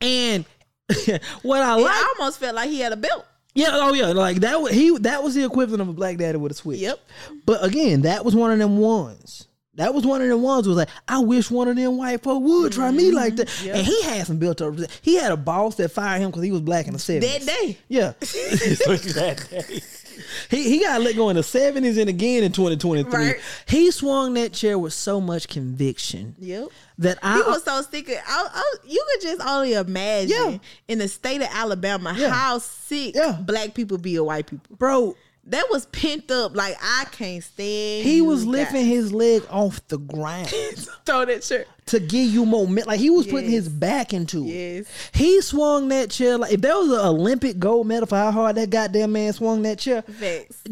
[0.00, 0.44] And
[1.42, 3.26] what I Yeah, like, I almost felt like he had a belt.
[3.54, 6.38] yeah, oh yeah, like that was he that was the equivalent of a black daddy
[6.38, 6.78] with a switch.
[6.80, 6.98] Yep.
[7.44, 9.46] But again, that was one of them ones.
[9.76, 12.42] That was one of them ones was like, I wish one of them white folk
[12.42, 13.48] would try me like that.
[13.48, 13.66] Mm-hmm.
[13.68, 13.76] Yep.
[13.76, 14.74] And he had some built up.
[15.00, 17.20] He had a boss that fired him because he was black in the 70s.
[17.22, 17.78] That day.
[17.88, 18.12] Yeah.
[18.20, 19.80] that day.
[20.50, 23.10] He, he got let go in the 70s and again in 2023.
[23.12, 23.36] Right.
[23.66, 26.68] He swung that chair with so much conviction Yep.
[26.98, 27.36] that I.
[27.36, 28.08] He was so sick.
[28.10, 30.58] Of, I, I, you could just only imagine Yeah.
[30.88, 32.28] in the state of Alabama Yeah.
[32.28, 33.38] how sick Yeah.
[33.40, 34.76] black people be of white people.
[34.76, 36.54] bro, That was pent up.
[36.54, 38.04] Like I can't stand.
[38.04, 38.48] he was guys.
[38.52, 40.48] lifting his leg off the ground
[41.04, 41.66] Throw that shirt.
[41.86, 42.86] to give you moment.
[42.86, 44.46] Like he was putting his back into it.
[44.46, 45.10] Yes.
[45.12, 48.54] He swung that chair like if there was an Olympic gold medal for how hard
[48.56, 50.04] that goddamn man swung that chair.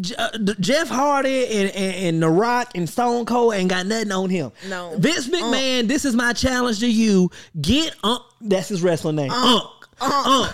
[0.00, 4.12] J- uh, Jeff Hardy and, and, and The Rock and Stone Cold ain't got nothing
[4.12, 4.52] on him.
[4.68, 4.94] No.
[4.98, 5.86] Vince McMahon, uh.
[5.88, 7.28] this is my challenge to you.
[7.60, 8.22] Get Unk.
[8.40, 9.32] That's his wrestling name.
[9.32, 9.64] Unk.
[10.00, 10.52] Unk.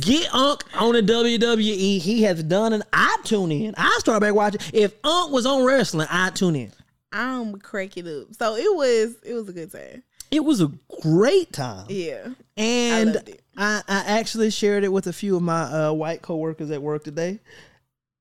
[0.00, 1.98] Get Unk on the WWE.
[1.98, 2.82] He has done an.
[2.92, 3.74] I tune in.
[3.76, 4.60] I start back watching.
[4.72, 6.72] If Unk was on wrestling, I tune in.
[7.12, 8.34] I'm cracking up.
[8.34, 9.16] So it was.
[9.24, 10.02] It was a good time.
[10.30, 11.86] It was a great time.
[11.90, 12.28] Yeah.
[12.56, 13.42] And it.
[13.56, 17.04] I, I actually shared it with a few of my uh, white coworkers at work
[17.04, 17.40] today.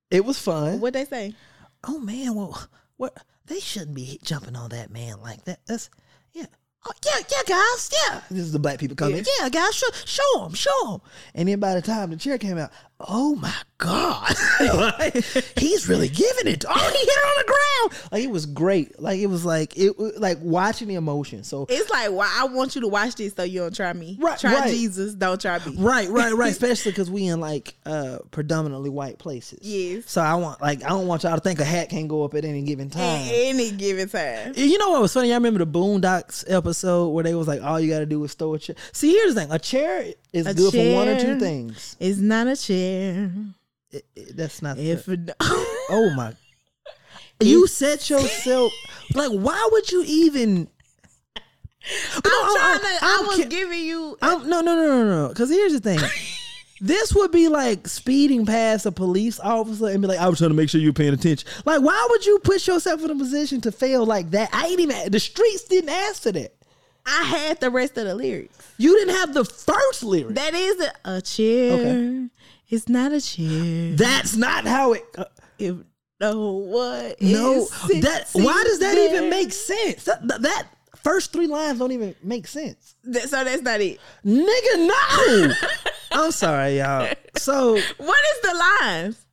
[0.09, 0.81] It was fun.
[0.81, 1.33] What they say?
[1.85, 5.59] Oh man, well, what they shouldn't be jumping on that man like that.
[5.65, 5.89] That's.
[6.83, 8.21] Oh yeah, yeah, guys, yeah.
[8.31, 9.23] This is the black people coming.
[9.39, 11.01] Yeah, guys, show, show them, show them.
[11.35, 12.71] And then by the time the chair came out,
[13.07, 15.15] oh my god, Like,
[15.57, 16.63] he's really giving it.
[16.67, 18.09] Oh, he hit it on the ground.
[18.11, 18.99] Like it was great.
[18.99, 21.43] Like it was like it like watching the emotion.
[21.43, 24.17] So It's like why I want you to watch this so you don't try me.
[24.19, 24.69] Right, Try right.
[24.69, 25.15] Jesus.
[25.15, 25.75] Don't try me.
[25.77, 26.51] Right, right, right.
[26.51, 29.59] Especially because we in like uh predominantly white places.
[29.63, 30.03] Yes.
[30.09, 32.35] So I want like I don't want y'all to think a hat can go up
[32.35, 33.01] at any given time.
[33.01, 34.53] At any given time.
[34.55, 35.31] You know what was funny?
[35.31, 38.33] I remember the Boondocks episode where they was like, all you got to do is
[38.35, 38.75] throw a chair.
[38.91, 41.95] See, here's the thing: a chair is A good for one or two things.
[41.99, 43.31] It's not a chair.
[43.91, 44.77] It- it- that's not.
[44.77, 46.33] If the, oh my!
[47.41, 48.71] You set yourself
[49.13, 49.31] like.
[49.31, 50.67] Why would you even?
[51.35, 53.05] I'm No, trying I- to.
[53.05, 54.17] I I'm was ki- giving you.
[54.21, 55.27] I'm, no, no, no, no, no.
[55.29, 55.99] Because here's the thing.
[56.83, 60.49] This would be like speeding past a police officer and be like, "I was trying
[60.49, 63.61] to make sure you're paying attention." Like, why would you put yourself in a position
[63.61, 64.49] to fail like that?
[64.51, 65.11] I ain't even.
[65.11, 66.55] The streets didn't answer that.
[67.05, 68.57] I had the rest of the lyrics.
[68.77, 70.35] You didn't have the first lyric.
[70.35, 71.73] That is a, a chair.
[71.73, 72.27] Okay.
[72.69, 73.93] It's not a chair.
[73.95, 75.03] That's not how it.
[75.17, 75.25] uh,
[75.59, 75.75] if
[76.19, 77.69] no one no, is
[78.01, 78.29] that.
[78.33, 79.09] Why does that there.
[79.15, 80.03] even make sense?
[80.05, 80.67] That, that, that
[81.03, 83.99] first three lines don't even make sense, That- so that's not it.
[84.25, 84.87] nigga.
[84.87, 85.53] No,
[86.11, 87.11] I'm sorry, y'all.
[87.37, 89.25] So What is the lines?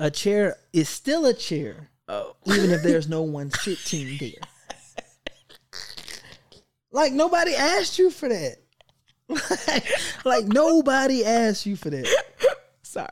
[0.00, 4.42] a chair is still a chair, Oh, even if there's no one sitting there.
[6.94, 8.58] Like nobody asked you for that.
[10.24, 12.24] like nobody asked you for that.
[12.82, 13.08] sorry.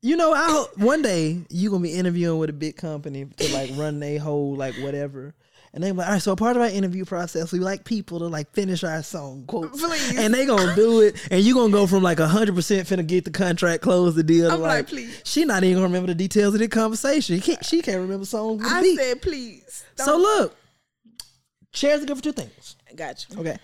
[0.00, 3.52] You know, I hope one day you gonna be interviewing with a big company to
[3.52, 5.34] like run a whole like whatever.
[5.74, 8.26] And they're like, all right, so part of our interview process, we like people to
[8.28, 9.70] like finish our song, quote.
[9.72, 10.16] Please.
[10.16, 13.26] And they gonna do it, and you gonna go from like hundred percent finna get
[13.26, 14.50] the contract, close the deal.
[14.50, 15.20] I'm like, please.
[15.24, 17.36] She not even gonna remember the details of the conversation.
[17.36, 18.62] She can't, she can't remember songs.
[18.66, 18.96] I beat.
[18.96, 19.84] said please.
[19.96, 20.56] so look,
[21.72, 22.76] chairs are good for two things.
[22.96, 23.40] Got you.
[23.40, 23.56] Okay.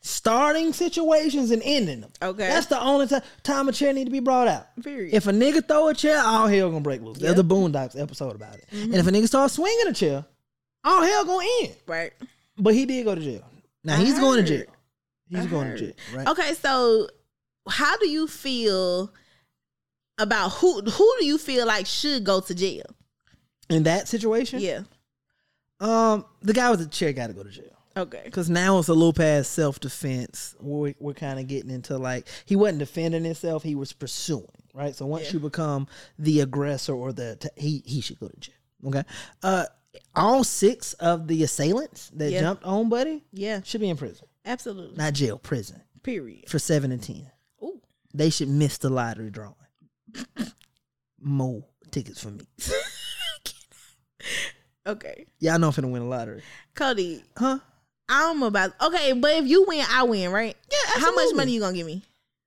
[0.00, 2.10] starting situations and ending them.
[2.22, 2.46] Okay.
[2.48, 4.66] That's the only time time a chair need to be brought out.
[4.82, 5.12] Period.
[5.14, 7.18] If a nigga throw a chair, all hell gonna break loose.
[7.18, 7.46] There's Yep.
[7.48, 8.64] the Boondocks episode about it.
[8.72, 10.24] And if a nigga start swinging a chair,
[10.84, 11.76] all hell gonna end.
[11.86, 12.12] right.
[12.56, 13.44] But he did go to jail.
[13.84, 14.66] Now I he's going to jail.
[15.28, 15.78] He's I going heard.
[15.78, 15.94] to jail.
[16.14, 16.26] Right.
[16.28, 17.08] Okay, so
[17.68, 19.12] how do you feel
[20.18, 22.84] about who who do you feel like should go to jail?
[23.68, 24.82] In that situation, Yeah.
[25.80, 27.77] um, the guy with the chair got to go to jail.
[27.98, 28.22] Okay.
[28.24, 30.54] Because now it's a little past self defense.
[30.60, 34.46] We're, we're kind of getting into like he wasn't defending himself; he was pursuing.
[34.72, 34.94] Right.
[34.94, 35.32] So once Yeah.
[35.34, 38.54] you become the aggressor or the t- he he should go to jail.
[38.86, 39.02] Okay.
[39.42, 39.64] Uh,
[40.14, 42.40] all six of the assailants that Yeah.
[42.40, 43.62] jumped on Buddy Yeah.
[43.64, 44.96] should be in prison, Absolutely.
[44.96, 46.48] not jail, prison Period.
[46.48, 47.28] for seven and ten.
[47.62, 47.80] Ooh.
[48.14, 49.54] They should miss the lottery drawing.
[51.20, 52.44] More tickets for me.
[54.86, 55.26] Okay.
[55.40, 56.42] Y'all know I'm finna win the lottery,
[56.74, 57.58] Kody, huh?
[58.08, 60.56] I'm about okay, but if you win, I win, right?
[60.70, 61.34] Yeah, How much absolutely.
[61.36, 62.02] money you gonna give me?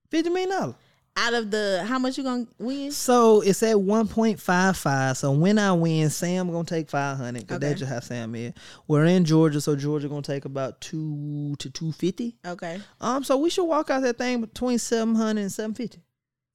[0.10, 0.76] Fifty million dollars.
[1.18, 2.92] Out of the how much you gonna win?
[2.92, 5.18] So it's at one point five five.
[5.18, 7.68] So when I win, Sam gonna take five hundred because Okay.
[7.68, 8.54] that's just how Sam is.
[8.88, 12.38] We're in Georgia, so Georgia gonna take about two to two fifty.
[12.46, 12.80] Okay.
[13.02, 16.02] Um, so we should walk out that thing between seven hundred and seven fifty.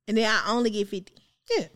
[0.08, 1.12] And then I only get fifty.
[1.56, 1.66] Yeah.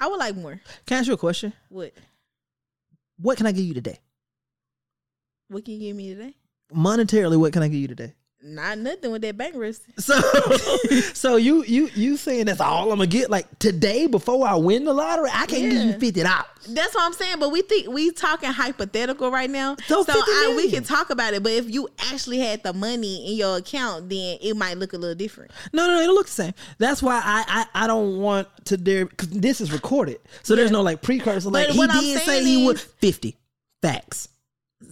[0.00, 0.60] I would like more.
[0.86, 1.52] Can I ask you a question?
[1.68, 1.92] What?
[3.18, 3.98] What can I give you today?
[5.48, 6.34] What can you give me today?
[6.74, 8.14] Monetarily, what can I give you today?
[8.46, 9.94] Not nothing with that bankruptcy.
[9.98, 10.20] So,
[11.14, 14.84] so you you you saying that's all I'm gonna get like today before I win
[14.84, 15.30] the lottery?
[15.32, 16.44] I can't give you fifty dollars.
[16.68, 17.38] That's what I'm saying.
[17.38, 19.76] But we think we talking hypothetical right now.
[19.86, 21.42] So So, I, we can talk about it.
[21.42, 24.98] But if you actually had the money in your account, then it might look a
[24.98, 25.50] little different.
[25.72, 26.54] No, no, no, it'll look the same.
[26.76, 30.70] That's why I I, I don't want to dare because this is recorded, so there's
[30.70, 31.48] no like precursor.
[31.48, 33.38] Like But he did say he would fifty.
[33.80, 34.28] Facts.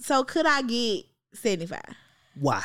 [0.01, 1.81] So could I get 75?
[2.41, 2.63] Why?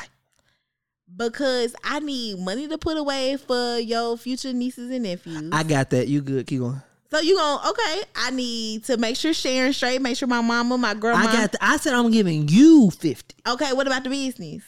[1.16, 5.50] Because I need money to put away for your future nieces and nephews.
[5.52, 6.08] I got that.
[6.08, 6.46] You good?
[6.48, 6.82] Keep going.
[7.10, 8.02] so you going okay?
[8.16, 11.30] I need to make sure Sharon straight, make sure my mama, my grandma.
[11.30, 11.52] I got.
[11.54, 13.36] The, I said I'm giving you fifty.
[13.48, 14.63] Okay, what about the business?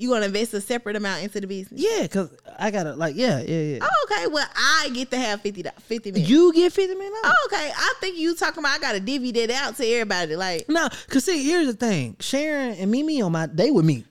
[0.00, 1.78] You gonna invest a separate amount into the business?
[1.78, 3.78] Yeah, cause I gotta like yeah yeah yeah.
[3.82, 4.26] Oh, okay.
[4.28, 6.26] Well, I get to have 50 do- 50 million.
[6.30, 7.12] You get fifty million.
[7.22, 7.70] Oh, okay.
[7.76, 10.36] I think you talking about I gotta divvy that out to everybody.
[10.36, 12.16] Like, No, cause see, here's the thing.
[12.18, 14.06] Sharon and Mimi on my they with me.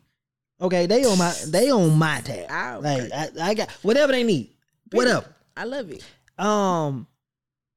[0.62, 2.46] Okay, they on my they on my tab.
[2.52, 3.12] Ah, Like.
[3.12, 4.52] I, I got whatever they need.
[4.92, 5.26] Whatever.
[5.58, 6.04] I love it.
[6.38, 7.08] Um,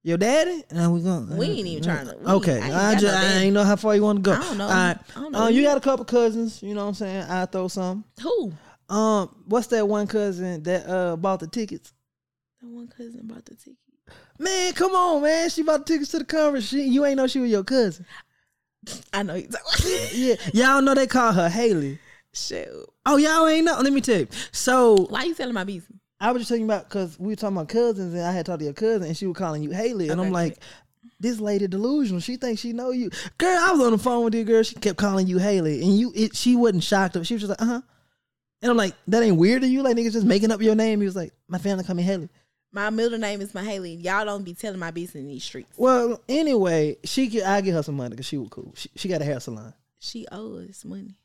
[0.03, 0.65] your daddy?
[0.73, 3.77] No, we going We ain't even trying to- okay, I just I ain't know how
[3.77, 4.33] far you want to go.
[4.33, 4.65] I don't know.
[4.65, 4.99] All right.
[5.17, 5.43] I don't know.
[5.45, 6.63] Uh, you got a couple cousins.
[6.63, 7.23] You know what I'm saying?
[7.31, 8.05] I throw some.
[8.23, 8.53] Who?
[8.89, 11.93] Um, what's that one cousin that uh bought the tickets?
[12.61, 13.79] The one cousin bought the tickets.
[14.39, 15.49] Man, come on, man.
[15.51, 16.67] She bought the tickets to the conference.
[16.69, 18.05] She, you ain't know she was your cousin.
[19.13, 19.35] I know.
[20.13, 21.99] Yeah, y'all know they call her Haley.
[22.35, 22.69] Shit.
[23.07, 23.79] Oh, y'all ain't know.
[23.81, 24.29] Let me tell you.
[24.51, 25.99] So Why you telling my business?
[26.23, 28.61] I was just talking about because we were talking about cousins, and I had talked
[28.61, 30.59] to your cousin, and she was calling you Haley, and Okay, I'm like,
[31.19, 32.21] this lady delusional.
[32.21, 33.59] She thinks she know you, girl.
[33.59, 34.63] I was on the phone with you, girl.
[34.63, 37.15] She kept calling you Haley, and you, it, she wasn't shocked.
[37.27, 37.81] She was just like, uh huh.
[38.63, 39.83] And I'm like, that ain't weird to you?
[39.83, 41.01] Like niggas just making up your name.
[41.01, 42.29] He was like, my family call me Haley.
[42.71, 44.03] My middle name is Mahaley.
[44.03, 45.77] Y'all don't be telling my business in these streets.
[45.77, 48.73] Well, anyway, she could, I get her some money because she was cool.
[48.77, 49.75] She, she got a hair salon.
[49.99, 51.17] She owes money.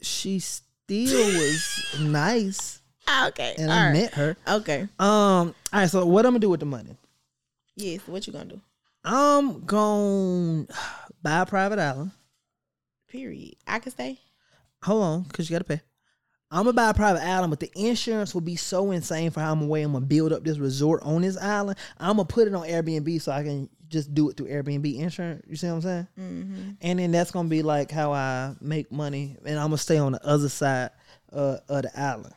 [0.00, 2.80] She still was nice,
[3.28, 3.54] Okay.
[3.58, 3.92] and I right.
[3.92, 4.36] met her.
[4.46, 4.82] Okay.
[4.98, 5.90] Um, all right.
[5.90, 6.96] So what I'm gonna do with the money?
[7.76, 8.00] Yes.
[8.06, 8.60] What you gonna do?
[9.04, 10.66] I'm gonna
[11.22, 12.10] buy a private island.
[13.08, 13.56] Period.
[13.66, 14.18] I can stay.
[14.82, 15.80] Hold on, cause you gotta pay.
[16.50, 19.52] I'm gonna buy a private island, but the insurance will be so insane for how
[19.52, 19.82] I'm away.
[19.82, 21.78] I'm gonna build up this resort on this island.
[21.98, 25.44] I'm gonna put it on Airbnb so I can just do it through Airbnb insurance.
[25.48, 26.08] You see what I'm saying?
[26.18, 26.70] Mm-hmm.
[26.80, 30.12] And then that's gonna be like how I make money, and I'm gonna stay on
[30.12, 30.90] the other side
[31.32, 32.34] uh, of the island.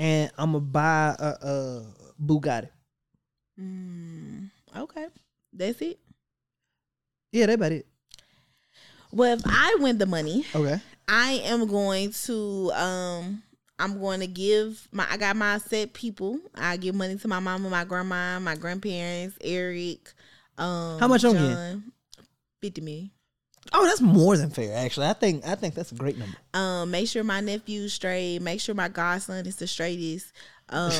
[0.00, 1.86] And I'm gonna buy a, a
[2.18, 2.70] Bugatti.
[3.60, 5.08] Mm, okay.
[5.52, 5.98] That's it.
[7.32, 7.86] Yeah, that about it.
[9.12, 10.80] Well, if I win the money, Okay.
[11.06, 13.42] I am going to um
[13.78, 16.38] I'm going to give my I got my set people.
[16.54, 20.14] I give money to my mama, my grandma, my grandparents, Eric.
[20.56, 21.48] Um How much I'm getting?
[21.50, 21.92] John.
[22.62, 23.10] Fifty million.
[23.72, 24.76] Oh, that's more than fair.
[24.76, 26.36] Actually, I think I think that's a great number.
[26.54, 28.40] Um, make sure my nephew's straight.
[28.40, 30.32] Make sure my godson is the straightest.
[30.68, 30.92] Um,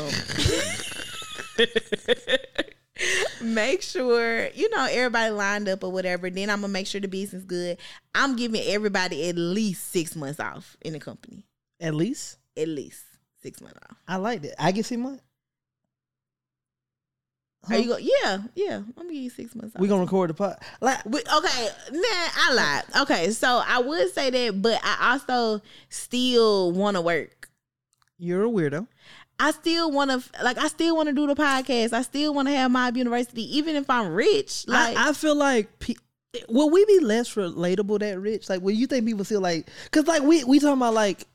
[3.42, 6.30] make sure you know everybody lined up or whatever.
[6.30, 7.78] Then I'm gonna make sure the business good.
[8.14, 11.44] I'm giving everybody at least six months off in the company.
[11.80, 12.36] At least.
[12.56, 13.04] At least
[13.42, 13.96] six months off.
[14.06, 14.62] I like that.
[14.62, 14.96] I get see
[17.68, 17.82] money.
[17.82, 17.96] Are you go?
[17.98, 18.76] Yeah, yeah.
[18.76, 19.76] I'm gonna give you six months.
[19.78, 20.56] We gonna record the pod.
[20.80, 23.02] Like We- okay, nah, I lied.
[23.02, 27.48] Okay, so I would say that, but I also still want to work.
[28.18, 28.86] you're a weirdo.
[29.42, 31.94] I still want to, like, I still want to do the podcast.
[31.94, 34.66] I still want to have my university, even if I'm rich.
[34.68, 35.94] Like, I, I feel like pe-
[36.50, 38.50] will we be less relatable that rich?
[38.50, 41.26] Like, will you think people feel like because like we we talking about like.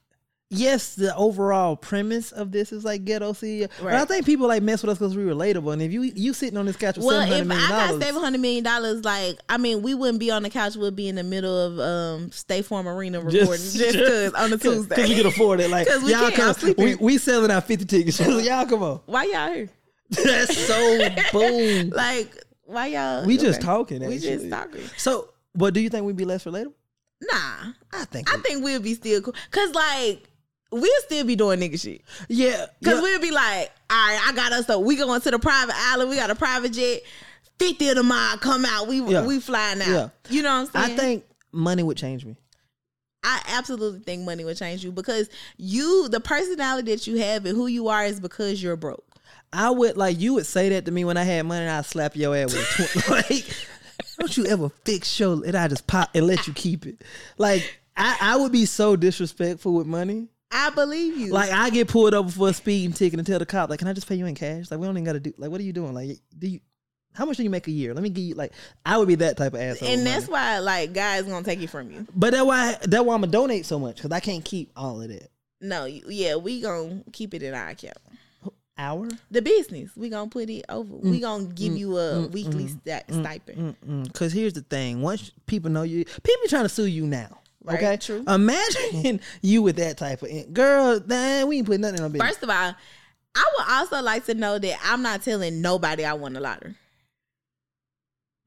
[0.52, 4.62] Yes, the overall premise of this is like ghetto CEO, but I think people like
[4.62, 5.74] mess with us because we're relatable.
[5.74, 8.42] And if you you sitting on this couch with well, if I got seven hundred
[8.42, 10.76] million dollars, like, I mean, we wouldn't be on the couch.
[10.76, 14.58] We'd be in the middle of um State Farm Arena recording just because on a
[14.60, 14.96] Tuesday.
[14.96, 15.72] because we can afford it.
[15.72, 18.20] Like we y'all come, we, we selling out fifty tickets.
[18.46, 19.70] y'all come on, Why y'all here?
[20.12, 21.90] that's so boom.
[21.90, 22.32] Like,
[22.66, 23.26] why y'all?
[23.26, 23.66] We just okay.
[23.66, 24.06] talking.
[24.08, 24.84] We just talking.
[24.98, 26.74] So, but do you think we'd be less relatable?
[27.22, 28.32] Nah, I think.
[28.32, 29.34] I we- think we'll be still cool.
[29.50, 30.30] Cause like
[30.82, 32.02] we'll still be doing nigga shit.
[32.30, 32.66] yeah.
[32.84, 33.02] Cause yeah.
[33.02, 34.68] we'll be like, all right, I got us.
[34.68, 36.10] So we going to the private island.
[36.10, 37.02] We got a private jet.
[37.58, 38.88] Fifty of the mile come out.
[38.88, 39.26] We Yeah.
[39.26, 39.88] we flying out.
[39.88, 40.10] Yeah.
[40.30, 41.00] You know what I'm saying?
[41.00, 42.36] I think money would change me.
[43.24, 47.56] I absolutely think money would change you because you, the personality that you have and
[47.56, 49.04] who you are, is because you're broke.
[49.52, 51.86] I would like you would say that to me when I had money and I'd
[51.86, 53.46] slap your ass with a tw- like
[54.20, 57.02] don't you ever fix your and I just pop and let you keep it.
[57.38, 60.28] Like I, I would be so disrespectful with money.
[60.56, 61.34] I believe you.
[61.34, 63.90] Like I get pulled over for a speeding ticket and tell the cop, like, can
[63.90, 64.72] I just pay you in cash?
[64.72, 65.94] Like we don't even gotta do like what are you doing?
[65.94, 66.60] Like do you
[67.14, 67.94] how much do you make a year?
[67.94, 68.54] Let me give you like
[68.86, 69.90] I would be that type of asshole.
[69.90, 70.34] and that's money.
[70.34, 72.08] why like guys gonna take it from you.
[72.16, 75.02] but that's why that's why I'm gonna donate so much because I can't keep all
[75.02, 75.30] of that.
[75.60, 77.98] No, yeah, we gonna keep it in our account.
[78.78, 79.08] Hour?
[79.32, 80.96] The business, we gonna put it over.
[80.96, 83.76] Mm, we gonna give mm, you a mm, weekly mm, sti- stipend.
[84.04, 87.40] Because here's the thing: once people know you, people trying to sue you now.
[87.66, 88.24] Right, Okay, true.
[88.28, 91.02] Imagine you with that type of in- girl.
[91.06, 92.30] Nah, we ain't putting nothing on business.
[92.30, 92.76] First of all,
[93.36, 96.76] I would also like to know that I'm not telling nobody I won the lottery.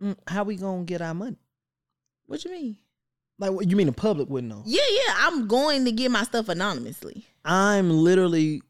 [0.02, 1.36] Mm, how we gonna get our money?
[2.26, 2.76] What you mean?
[3.38, 4.62] Like, what you mean the public wouldn't know?
[4.66, 7.24] Yeah, yeah, I'm going to get my stuff anonymously.
[7.44, 8.62] I'm literally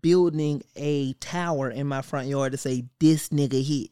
[0.00, 3.90] building a tower in my front yard to say this nigga hit.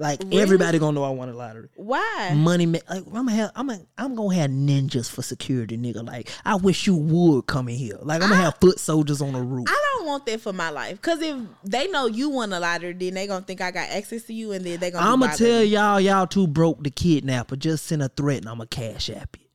[0.00, 0.40] Like Really?
[0.40, 1.68] everybody gonna know I won a lottery.
[1.76, 2.32] Why?
[2.34, 6.02] Money, ma- like I'm gonna have, I'm gonna, I'm gonna have ninjas for security, nigga.
[6.06, 7.98] Like I wish you would come in here.
[8.00, 9.66] Like I'm gonna have foot soldiers on the roof.
[9.68, 11.02] I don't want that for my life.
[11.02, 14.22] Cause if they know you won the lottery, then they gonna think I got access
[14.24, 15.06] to you, and then they gonna.
[15.06, 18.48] I'm gonna tell y'all, y'all too broke to kidnap, but just send a threat and
[18.48, 19.50] I'm gonna cash app it.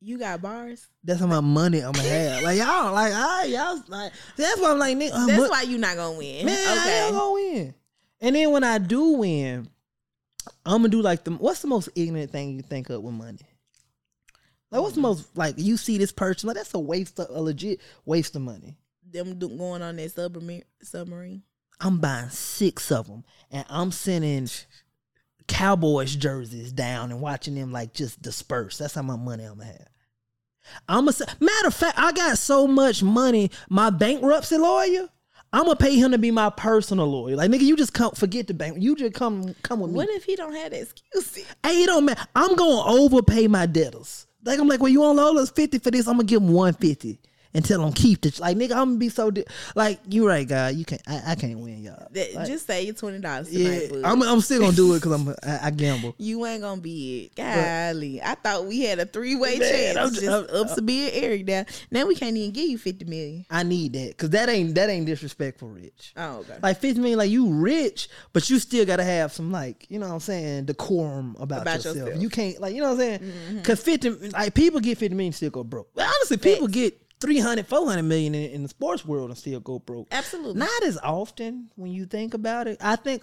[0.00, 0.88] you got bars.
[1.04, 2.42] That's how much money I'm gonna have.
[2.42, 5.62] Like y'all, like I, y'all, like that's why I'm like, nigga, uh, That's what- why
[5.62, 6.46] you not gonna win.
[6.46, 7.04] man, I okay.
[7.04, 7.74] ain't gonna win.
[8.20, 9.68] And then when I do win,
[10.64, 13.38] I'm gonna do like the what's the most ignorant thing you think of with money?
[14.70, 15.08] Like what's the mm-hmm.
[15.08, 18.42] most like you see this person like that's a waste of a legit waste of
[18.42, 18.76] money.
[19.08, 20.64] Them do, going on that submarine.
[20.82, 21.42] Submarine.
[21.80, 24.48] I'm buying six of them and I'm sending
[25.46, 28.78] Cowboys jerseys down and watching them like just disperse.
[28.78, 29.88] That's how much money I'm gonna have.
[30.88, 33.50] I'm a matter of fact, I got so much money.
[33.68, 35.08] My bankruptcy lawyer,
[35.56, 37.34] I'm gonna pay him to be my personal lawyer.
[37.34, 38.76] Like nigga, you just come forget the bank.
[38.78, 39.96] You just come come with me.
[39.96, 41.46] What if he don't have that excuse?
[41.64, 42.26] Hey, it don't matter.
[42.36, 44.26] I'm gonna overpay my debtors.
[44.44, 46.08] Like I'm like, well, you only owe us fifty for this.
[46.08, 47.20] I'm gonna give him one fifty
[47.56, 48.72] and tell them keep the like nigga.
[48.72, 50.70] I'm gonna be so di- like you right, guy.
[50.70, 51.00] You can't.
[51.06, 52.06] I, I can't win, y'all.
[52.14, 54.02] Like, just say you twenty dollars yeah, tonight.
[54.04, 56.14] I'm, I'm still gonna do it because I'm I, I gamble.
[56.18, 57.34] You ain't gonna be it.
[57.34, 58.20] Golly.
[58.22, 59.96] I thought we had a three way chance.
[59.96, 61.64] I'm just just- I'm- ups to be Eric now.
[61.90, 63.46] Now we can't even give you fifty million.
[63.50, 66.12] I need that because that ain't that ain't disrespectful, rich.
[66.14, 66.58] Oh, okay.
[66.62, 70.08] Like fifty million, like you rich, but you still gotta have some like you know
[70.08, 71.96] what I'm saying decorum about, About yourself.
[71.96, 72.22] yourself.
[72.22, 73.56] You can't like you know what I'm saying mm-hmm.
[73.58, 75.88] because fifty like people get fifty million still go broke.
[75.94, 79.78] Well, honestly, people get 300, 400 million in, in the sports world and still go
[79.78, 80.08] broke.
[80.10, 80.58] Absolutely.
[80.58, 82.78] Not as often when you think about it.
[82.80, 83.22] I think.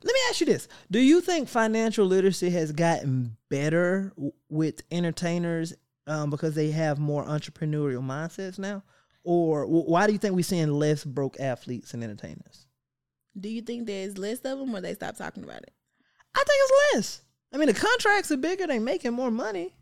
[0.00, 4.82] Let me ask you this: Do you think financial literacy has gotten better w- with
[4.92, 5.74] entertainers
[6.06, 8.84] um, because they have more entrepreneurial mindsets now,
[9.24, 12.66] or w- why do you think we're seeing less broke athletes and entertainers?
[13.38, 15.72] Do you think there's less of them or they stop talking about it?
[16.34, 17.22] I think it's less.
[17.52, 19.74] I mean, the contracts are bigger; they making more money.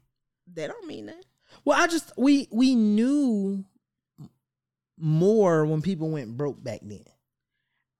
[0.50, 1.24] They don't mean that.
[1.64, 3.64] Well, I just we we knew
[4.98, 7.04] more when people went broke back then.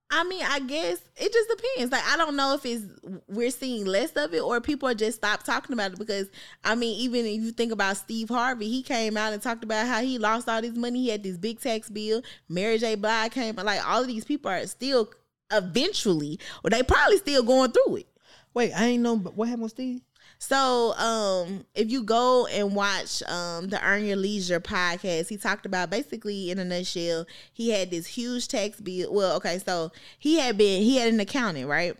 [0.08, 1.90] I mean, I guess it just depends.
[1.90, 2.84] Like, I don't know if it's
[3.26, 6.28] we're seeing less of it or people are just stop talking about it because
[6.64, 9.86] I mean, even if you think about Steve Harvey, he came out and talked about
[9.86, 11.02] how he lost all this money.
[11.02, 12.22] He had this big tax bill.
[12.48, 12.94] Mary J.
[12.94, 15.10] Blige came, like all of these people are still
[15.52, 18.06] eventually, or they probably still going through it.
[18.54, 19.16] Wait, I ain't know.
[19.16, 20.02] But what happened with Steve?
[20.38, 25.66] So, um, if you go and watch um the Earn Your Leisure podcast, he talked
[25.66, 29.12] about basically in a nutshell, he had this huge tax bill.
[29.12, 31.96] Well, okay, so he had been he had an accountant, right?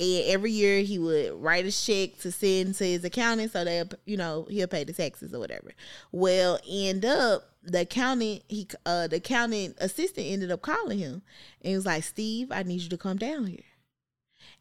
[0.00, 3.94] And every year he would write a check to send to his accountant so that
[4.06, 5.72] you know he'll pay the taxes or whatever.
[6.10, 11.22] Well, end up the accountant he uh the accountant assistant ended up calling him
[11.62, 13.60] and he was like, Steve, I need you to come down here.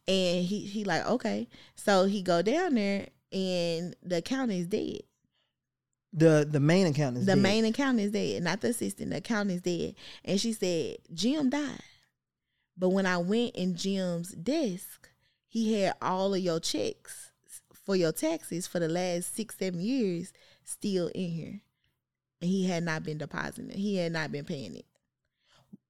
[0.08, 1.48] And he he like, okay.
[1.76, 5.02] So he go down there and the accountant is dead.
[6.12, 7.42] The the main account is the dead.
[7.42, 9.12] main accountant is dead, not the assistant.
[9.12, 9.96] The accountant is dead.
[10.26, 11.82] And she said, Jim died.
[12.78, 15.10] But when I went in Jim's desk,
[15.48, 17.32] he had all of your checks
[17.74, 20.34] for your taxes for the last six, seven years
[20.64, 21.62] still in here.
[22.42, 23.78] And he had not been depositing it.
[23.78, 24.86] He had not been paying it.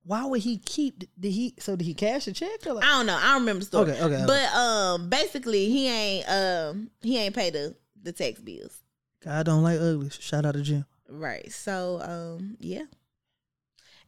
[0.05, 1.03] Why would he keep?
[1.19, 1.53] Did he?
[1.59, 2.65] So did he cash a check?
[2.67, 3.15] Or like, I don't know.
[3.15, 3.91] I don't remember the story.
[3.91, 4.25] Okay, okay, okay.
[4.25, 8.81] But um basically he ain't um he ain't paid the, the tax bills.
[9.23, 10.09] God don't like ugly.
[10.09, 10.85] Shout out to Jim.
[11.07, 11.49] Right.
[11.51, 12.83] So um yeah.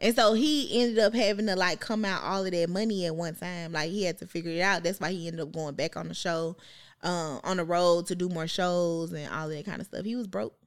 [0.02, 3.16] And so he ended up having to like come out all of that money at
[3.16, 3.72] one time.
[3.72, 4.84] Like he had to figure it out.
[4.84, 6.58] That's why he ended up going back on the show,
[7.04, 10.04] um, on the road to do more shows and all that kind of stuff.
[10.04, 10.58] He was broke.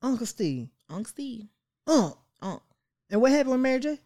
[0.00, 0.68] Uncle Steve.
[0.88, 1.46] Uncle Steve.
[1.88, 2.12] Uh.
[2.40, 2.62] Unc.
[3.10, 3.98] And what happened with Mary J?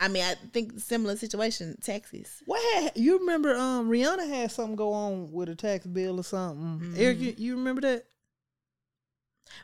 [0.00, 2.42] I mean, I think similar situation, taxes.
[2.46, 3.54] What had, you remember?
[3.54, 6.94] Um, Rihanna had something go on with a tax bill or something.
[6.94, 6.98] Mhm.
[6.98, 8.06] Eric, you, you remember that?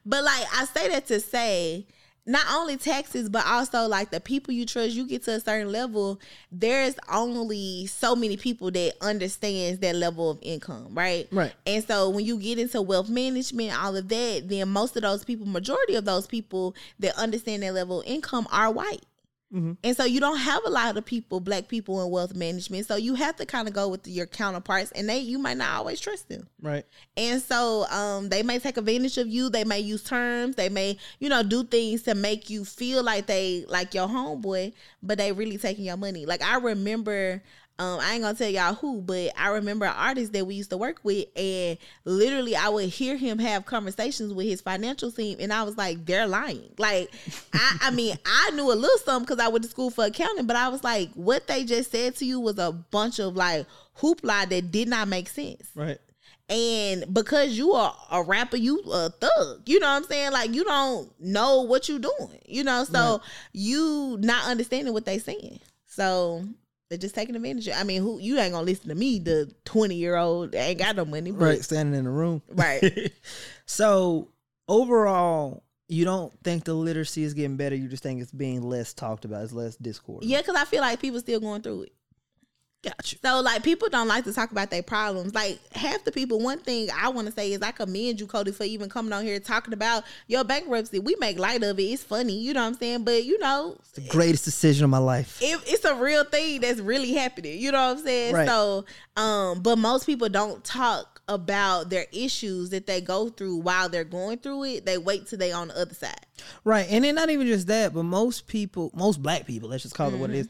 [0.05, 1.87] But like I say that to say,
[2.27, 4.95] not only taxes, but also like the people you trust.
[4.95, 6.21] You get to a certain level,
[6.51, 11.29] there's only so many people that understands that level of income, right?
[11.31, 11.55] Right.
[11.67, 15.25] And so when you get into wealth management, all of that, then most of those
[15.25, 19.05] people, majority of those people that understand that level of income are white.
[19.55, 19.77] Mhm.
[19.85, 22.87] And so you don't have a lot of people, black people in wealth management.
[22.87, 25.71] So you have to kind of go with your counterparts and they you might not
[25.77, 26.49] always trust them.
[26.61, 26.85] Right.
[27.17, 29.49] And so um, they may take advantage of you.
[29.49, 30.57] They may use terms.
[30.57, 34.73] They may, you know, do things to make you feel like they like your homeboy,
[35.03, 36.27] but they really taking your money.
[36.27, 37.43] Like I remember,
[37.79, 40.71] um, I ain't gonna tell y'all who, but I remember an artist that we used
[40.71, 45.37] to work with, and literally I would hear him have conversations with his financial team,
[45.41, 46.73] and I was like, they're lying.
[46.79, 47.11] Like,
[47.53, 50.47] I, I mean, I knew a little something because I went to school for accounting,
[50.47, 53.67] but I was like, what they just said to you was a bunch of like
[53.99, 55.69] hoopla that did not make sense.
[55.75, 55.99] Right.
[56.49, 59.63] And because you are a rapper, you a thug.
[59.67, 60.33] You know what I'm saying?
[60.33, 62.41] Like you don't know what you're doing.
[62.47, 63.21] You know, so
[63.53, 65.59] you not understanding what they saying.
[65.87, 66.45] So
[66.89, 67.69] they're just taking advantage.
[67.69, 70.59] of I mean, who you ain't gonna listen to me, the 20 year old that
[70.59, 71.31] ain't got no money.
[71.31, 71.65] But, Right.
[71.65, 72.43] Standing in the room.
[72.49, 73.13] Right.
[73.67, 74.31] so
[74.69, 77.77] overall, you don't think the literacy is getting better.
[77.77, 79.45] You just think it's being less talked about.
[79.45, 80.25] It's less discourse.
[80.25, 81.93] Yeah, because I feel like people still going through it.
[82.87, 83.17] Gotcha.
[83.23, 85.35] So like people don't like to talk about their problems.
[85.35, 88.55] Like half the people, one thing I want to say is I commend you, Kody,
[88.55, 91.01] for even coming on here talking about your bankruptcy.
[91.01, 91.83] We make light of it.
[91.83, 93.05] It's funny, you know what I'm saying?
[93.05, 95.39] But you know, The greatest decision of my life.
[95.43, 97.59] it, it's a real thing that's really happening.
[97.59, 98.35] You know what I'm saying?
[98.35, 98.49] Right.
[98.49, 98.85] So,
[99.17, 104.05] um, but most people don't talk about their issues that they go through while they're
[104.05, 104.87] going through it.
[104.87, 106.15] They wait till they on the other side.
[106.63, 106.87] Right.
[106.89, 110.15] And then not even just that, but most people, most black people, let's just call
[110.15, 110.49] it what it is.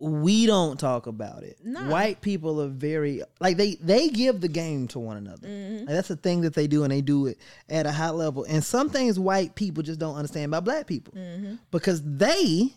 [0.00, 1.58] We don't talk about it.
[1.64, 1.80] No.
[1.88, 5.48] White people are very like they they give the game to one another.
[5.48, 5.78] Mm-hmm.
[5.78, 7.38] Like, that's a thing that they do, and they do it
[7.68, 8.44] at a high level.
[8.44, 11.56] And some things white people just don't understand about black people mm-hmm.
[11.70, 12.72] because they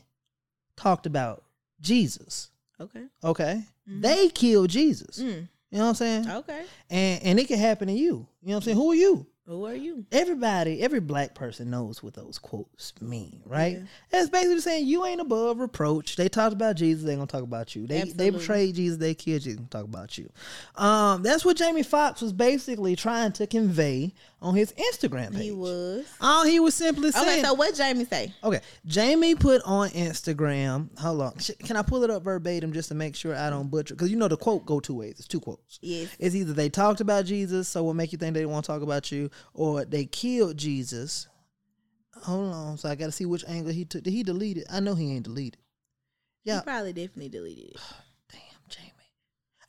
[0.76, 1.44] talked about
[1.80, 2.50] Jesus.
[2.80, 3.04] Okay.
[3.24, 4.02] Okay, mm-hmm.
[4.02, 5.20] they killed Jesus.
[5.20, 5.48] Mm.
[5.70, 6.30] You know what I'm saying?
[6.30, 6.66] Okay.
[6.90, 8.28] And and it can happen to you.
[8.42, 8.78] You know what I'm saying?
[8.78, 9.28] Who are you?
[9.48, 10.06] Who are you?
[10.12, 13.82] everybody, every black person knows what those quotes mean, right?
[14.12, 16.16] It's basically saying you ain't above reproach.
[16.16, 17.88] They talked about Jesus, they gonna talk about you.
[17.88, 20.30] They they betrayed Jesus, they killed Jesus, gonna talk about you.
[20.76, 25.44] Um, that's what Jamie Foxx was basically trying to convey on his Instagram page.
[25.44, 26.06] He was.
[26.20, 27.28] All he was simply saying.
[27.28, 28.34] Okay, so what Jamie say?
[28.44, 30.90] Okay, Jamie put on Instagram.
[31.00, 31.34] Hold on,
[31.64, 33.94] can I pull it up verbatim just to make sure I don't butcher?
[33.94, 35.16] Because you know the quote go two ways.
[35.20, 35.80] It's two quotes.
[35.82, 36.10] Yes.
[36.20, 38.82] It's either they talked about Jesus, so what make you think they want to talk
[38.82, 41.28] about you, or they killed Jesus.
[42.24, 44.04] Hold on, so I got to see which angle he took.
[44.04, 44.68] Did he delete it?
[44.72, 45.58] I know he ain't deleted.
[46.44, 47.78] Yeah, He probably definitely deleted it.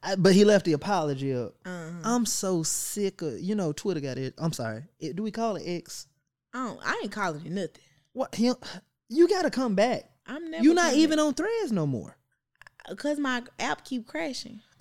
[0.02, 1.54] I, but he left the apology up.
[1.64, 1.90] Uh-huh.
[2.04, 4.34] I'm so sick of you know Twitter got it.
[4.38, 4.84] I'm sorry.
[4.98, 6.06] It, do we call it X?
[6.52, 6.80] I don't.
[6.84, 7.82] I ain't calling it nothing.
[8.12, 8.52] What he,
[9.08, 10.04] you got to come back.
[10.26, 10.64] I'm never.
[10.64, 12.16] You're not even on Threads no more.
[12.88, 14.60] because my app keep crashing.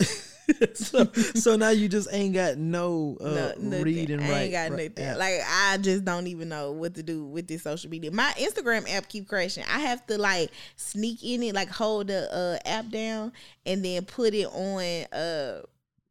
[0.74, 3.82] so, so now you just ain't got no, uh, no, nothing.
[3.82, 5.04] read and I ain't got right nothing.
[5.04, 5.18] app.
[5.18, 8.10] Like I just don't even know what to do with this social media.
[8.10, 9.64] My Instagram app keep crashing.
[9.68, 13.32] I have to like sneak in it, like hold the uh, app down,
[13.66, 14.82] and then put it on
[15.12, 15.62] uh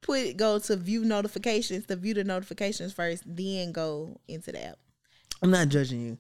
[0.02, 4.78] put go to view notifications to view the notifications first, then go into the app.
[5.42, 6.18] I'm not judging you.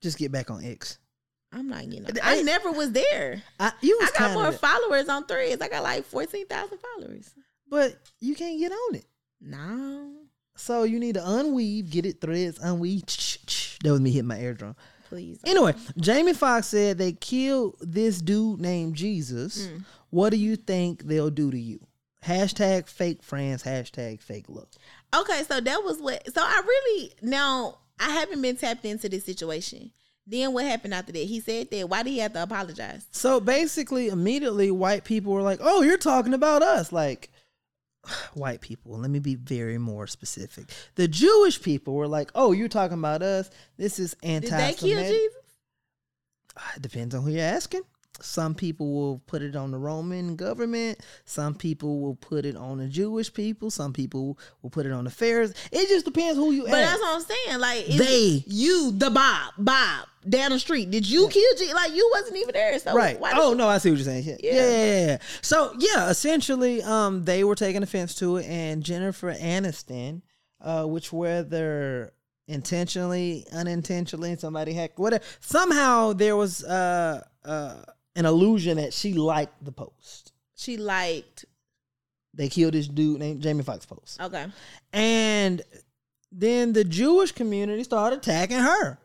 [0.00, 0.98] Just get back on X.
[1.52, 2.06] I'm not getting.
[2.06, 2.12] On.
[2.22, 3.42] I- I never was there.
[3.58, 5.60] I, you was I got more followers on Threads.
[5.60, 7.30] I got like fourteen thousand followers.
[7.68, 9.04] but you can't get on it.
[9.40, 10.12] No,
[10.56, 13.78] So you need to unweave, get it threads, unweave.
[13.82, 14.76] That was me hitting my air drum.
[15.08, 15.40] please.
[15.46, 19.66] Anyway, Jamie Foxx said they killed this dude named Jesus.
[19.66, 19.84] Mm.
[20.10, 21.80] What do you think they'll do to you?
[22.24, 24.68] Hashtag fake friends, hashtag fake love.
[25.18, 26.22] Okay, so that was what.
[26.34, 29.90] So I really now I haven't been tapped into this situation.
[30.30, 31.18] Then what happened after that?
[31.18, 31.88] He said that.
[31.88, 33.06] Why did he have to apologize?
[33.10, 37.30] So basically, immediately, white people were like, "Oh, you're talking about us." Like,
[38.34, 38.96] white people.
[38.96, 40.66] Let me be very more specific.
[40.94, 43.50] The Jewish people were like, "Oh, you're talking about us.
[43.76, 45.34] This is Did anti." they kill Jesus?
[46.76, 47.82] It depends on who you're asking.
[48.22, 51.00] Some people will put it on the Roman government.
[51.24, 53.70] Some people will put it on the Jewish people.
[53.70, 55.56] Some people will put it on the Pharisees.
[55.72, 56.70] It just depends who you are.
[56.70, 56.90] But ask.
[56.90, 57.60] that's what I'm saying.
[57.60, 58.44] Like They.
[58.46, 60.90] you, the Bob, Bob down the street.
[60.90, 61.74] Did you kill Jesus?
[61.74, 62.78] Like you wasn't even there.
[62.78, 63.18] So right.
[63.34, 64.24] Oh did no, I see what you're saying.
[64.24, 64.36] Yeah.
[64.40, 64.52] Yeah.
[64.52, 64.62] Yeah.
[64.62, 65.18] yeah, yeah, yeah.
[65.42, 70.22] So yeah, essentially, um, they were taking offense to it, and Jennifer Aniston,
[70.60, 72.12] uh, which whether
[72.50, 75.24] intentionally, unintentionally, somebody hacked whatever.
[75.40, 77.82] Somehow there was uh uh
[78.16, 80.32] an illusion that she liked the post.
[80.56, 81.44] she liked?
[82.34, 84.20] They killed this dude named Jamie Foxx post.
[84.20, 84.46] Okay.
[84.92, 85.62] And
[86.30, 88.98] then the Jewish community started attacking her.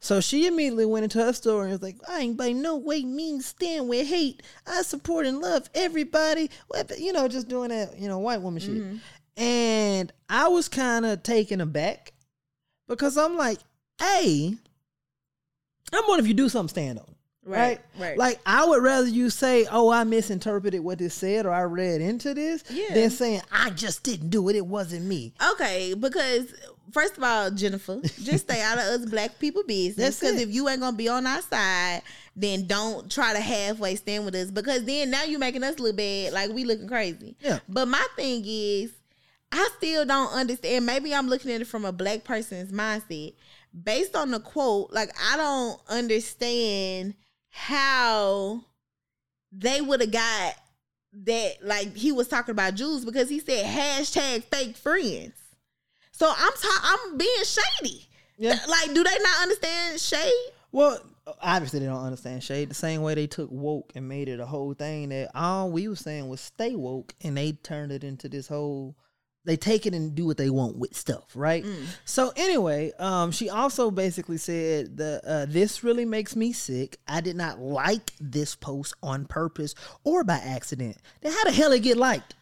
[0.00, 3.02] So she immediately went into her story and was like, I ain't by no way
[3.02, 4.44] mean stand with hate.
[4.64, 6.50] I support and love everybody.
[6.96, 8.76] You know, just doing that, you know, white woman shit.
[8.76, 9.42] Mm-hmm.
[9.42, 12.12] And I was kind of taken aback
[12.86, 13.58] because I'm like,
[14.00, 14.54] hey,
[15.92, 17.16] I'm one if you do something, stand on it.
[17.48, 17.80] Right, Right.
[17.98, 18.18] Right.
[18.18, 22.00] Like I would rather you say, "Oh, I misinterpreted what this said," or "I read
[22.00, 22.92] into this," Yeah.
[22.94, 24.56] than saying, "I just didn't do it.
[24.56, 26.46] It wasn't me." Okay, because
[26.92, 30.20] first of all, Jennifer, just stay out of us black people business.
[30.20, 32.02] Because if you ain't gonna be on our side,
[32.36, 34.50] then don't try to halfway stand with us.
[34.50, 37.36] Because then now you making us look bad, like we looking crazy.
[37.40, 37.58] Yeah.
[37.68, 38.90] But my thing is,
[39.50, 40.84] I still don't understand.
[40.84, 43.34] Maybe I'm looking at it from a black person's mindset.
[43.84, 47.14] Based on the quote, like I don't understand
[47.58, 48.62] how
[49.50, 50.54] they would have got
[51.24, 55.34] that like he was talking about Jews because he said hashtag fake friends.
[56.12, 56.80] So I'm ta-
[57.10, 58.06] I'm being shady.
[58.36, 58.58] Yeah.
[58.68, 60.32] Like, do they not understand shade?
[60.70, 61.00] Well,
[61.42, 62.70] obviously they don't understand shade.
[62.70, 65.88] The same way they took woke and made it a whole thing that all we
[65.88, 68.96] were saying was stay woke, and they turned it into this whole.
[69.48, 71.64] They take it and do what they want with stuff, right?
[72.04, 76.98] So anyway, um, she also basically said the uh, this really makes me sick.
[77.08, 79.74] I did not like this post on purpose
[80.04, 80.98] or by accident.
[81.22, 82.34] Then how the hell it get liked?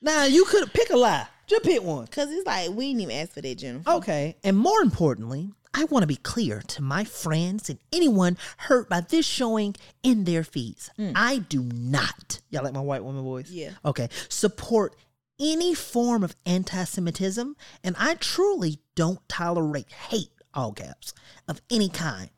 [0.00, 1.26] Now you could pick a lie.
[1.48, 2.06] Just pick one.
[2.06, 3.90] Cause it's like we didn't even ask for that, Jennifer.
[3.90, 8.88] Okay, and more importantly, I want to be clear to my friends and anyone hurt
[8.88, 9.74] by this showing
[10.04, 10.90] in their feeds.
[10.96, 13.50] I do not, y'all like my white woman voice?
[13.50, 13.70] Yeah.
[13.84, 14.94] Okay, support
[15.40, 21.14] any form of anti Semitism, and I truly don't tolerate hate, all caps,
[21.48, 22.30] of any kind.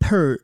[0.00, 0.38] Per,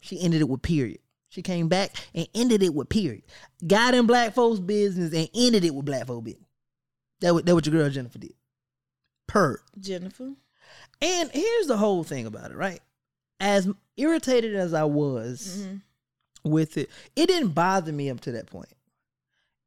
[0.00, 1.00] she ended it with period.
[1.30, 3.24] She came back and ended it with period.
[3.66, 6.48] Got in black folks' business and ended it with black folks' business.
[7.20, 8.34] That what, that what your girl Jennifer did.
[9.26, 9.60] Per.
[9.78, 10.32] Jennifer.
[11.02, 12.80] And here's the whole thing about it, right?
[13.40, 16.50] As irritated as I was Mm-hmm.
[16.50, 18.68] with it, it didn't bother me up to that point.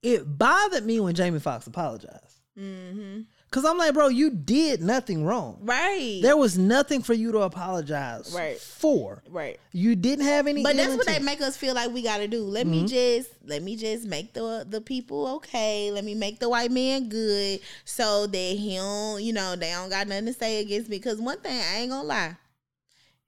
[0.04, 2.40] It bothered me when Jamie Foxx apologized.
[2.58, 3.22] Mm-hmm.
[3.52, 5.60] Cause I'm like, bro, you did nothing wrong.
[5.62, 6.20] Right.
[6.22, 8.58] There was nothing for you to apologize Right.
[8.58, 9.22] for.
[9.30, 9.60] right.
[9.74, 10.64] You didn't have any.
[10.64, 12.44] But that's what they make us feel like we gotta do.
[12.44, 12.72] Let Mm-hmm.
[12.84, 15.92] me just let me just make the the people okay.
[15.92, 19.90] Let me make the white man good so that he don't, you know, they don't
[19.90, 21.00] got nothing to say against me.
[21.00, 22.38] Cause one thing I ain't gonna lie.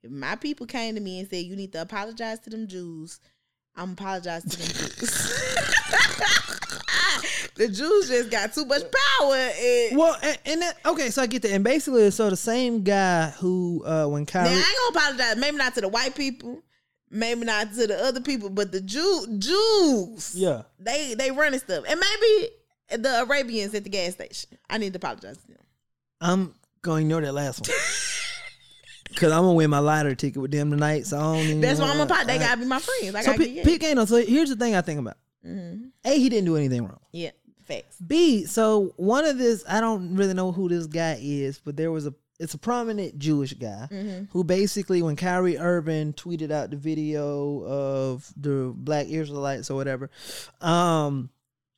[0.02, 3.20] If my people came to me and said you need to apologize to them Jews,
[3.76, 4.68] I'm apologize to them
[4.98, 5.60] Jews.
[7.56, 11.26] the Jews just got too much power and Well, and, and that, okay, so I
[11.26, 14.94] get that, and basically, so the same guy who, uh, when Kyrie, Now I ain't
[14.94, 15.36] gonna apologize.
[15.40, 16.62] Maybe not to the white people,
[17.10, 20.34] maybe not to the other people, but the Jew Jews.
[20.34, 21.84] yeah, They they running stuff.
[21.88, 24.58] And maybe the Arabians at the gas station.
[24.68, 25.58] I need to apologize to them.
[26.20, 27.76] I'm gonna ignore that last one.
[29.16, 31.60] Cause I'm gonna win my lottery ticket with them tonight, so I don't even.
[31.60, 32.26] That's why I'm a wanna- pot.
[32.26, 33.14] They gotta be my friends.
[33.14, 34.04] I So gotta P- get Pete Kano.
[34.06, 35.16] So here's the thing I think about.
[35.46, 35.86] Mm-hmm.
[36.04, 37.00] A, he didn't do anything wrong.
[37.12, 37.30] Yeah,
[37.62, 37.98] facts.
[38.00, 41.90] B, so one of this, I don't really know who this guy is, but there
[41.90, 44.24] was a, it's a prominent Jewish guy Mm-hmm.
[44.30, 50.10] who basically, when Kyrie Irving tweeted out the video of the Black Israelites or whatever,
[50.60, 51.30] um,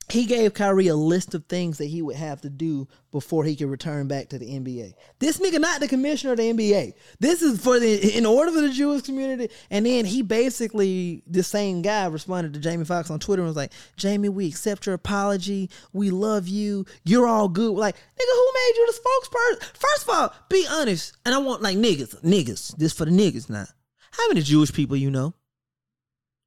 [0.09, 3.57] he gave Kyrie a list of things that he would have to do before he
[3.57, 4.95] could return back to the NBA.
[5.19, 6.95] This nigga not the commissioner of the NBA.
[7.19, 9.53] This is for the in order for the Jewish community.
[9.71, 13.57] And then he basically the same guy responded to Jamie Foxx on Twitter and was
[13.57, 15.71] like, Jamie, we accept your apology.
[15.93, 16.87] We love you.
[17.05, 17.73] You're all good.
[17.73, 19.63] Like, nigga, who made you the spokesperson?
[19.77, 21.17] First of all, be honest.
[21.25, 22.77] And I want like niggas, niggas.
[22.77, 23.67] This for the niggas now.
[24.13, 25.35] How many Jewish people you know?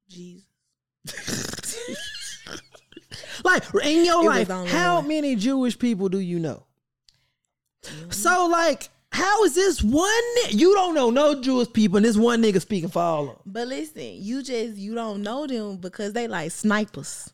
[0.08, 1.56] Jesus.
[3.44, 5.08] Like in your It life, how one.
[5.08, 6.64] many Jewish people do you know?
[7.84, 8.10] Mm-hmm.
[8.10, 10.10] So like, how is this one?
[10.50, 13.36] You don't know no Jewish people, and this one nigga speaking for all of them.
[13.46, 17.32] But listen, you just you don't know them because they like snipers.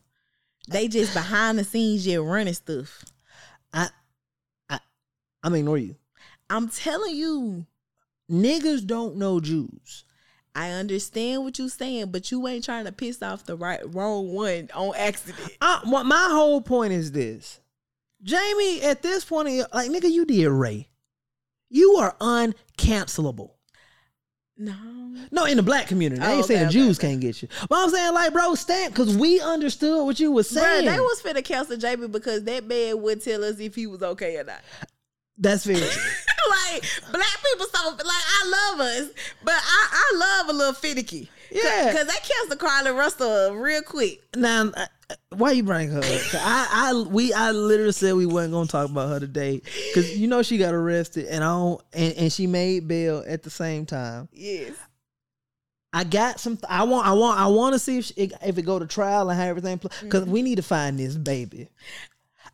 [0.69, 3.03] They just behind the scenes just running stuff.
[3.73, 3.87] I,
[4.69, 4.79] I,
[5.43, 5.95] I'm ignore you.
[6.49, 7.65] I'm telling you,
[8.29, 10.03] Niggas don't know Jews.
[10.57, 14.33] I understand what you're saying, but you ain't trying to piss off the right wrong
[14.33, 15.55] one on accident.
[15.61, 17.59] I, my, whole point is this,
[18.23, 18.81] Jamie.
[18.81, 20.89] At this point, like nigga, you did Ray.
[21.69, 23.51] You are uncancelable.
[24.57, 24.73] No.
[25.31, 26.19] No, in the black community.
[26.21, 27.47] I Oh, ain't saying okay, the okay, Jews can't get you.
[27.69, 30.85] But I'm saying, like, bro, stamp, because we understood what you was Bruh, saying.
[30.85, 34.37] they was finna cancel Jamie because that man would tell us if he was okay
[34.37, 34.61] or not.
[35.37, 36.11] That's very true.
[36.71, 39.09] like black people so like I love us,
[39.43, 41.29] but I, I love a little finicky.
[41.51, 41.93] Yeah.
[41.95, 44.21] Cause they canceled Carlee Russell real quick.
[44.35, 44.85] Now, uh,
[45.29, 45.99] why you bring her?
[45.99, 46.05] up?
[46.33, 49.61] I, I, we, I literally said we wasn't gonna talk about her today
[49.93, 53.43] because you know she got arrested and I don't, and, and she made bail at
[53.43, 54.27] the same time.
[54.33, 54.73] Yes.
[55.93, 56.59] I got some.
[56.67, 57.07] I want.
[57.07, 57.39] I want.
[57.39, 58.13] I want to see if she,
[58.43, 59.77] if it go to trial and how everything.
[59.77, 60.31] Because Mm-hmm.
[60.31, 61.69] we need to find this baby.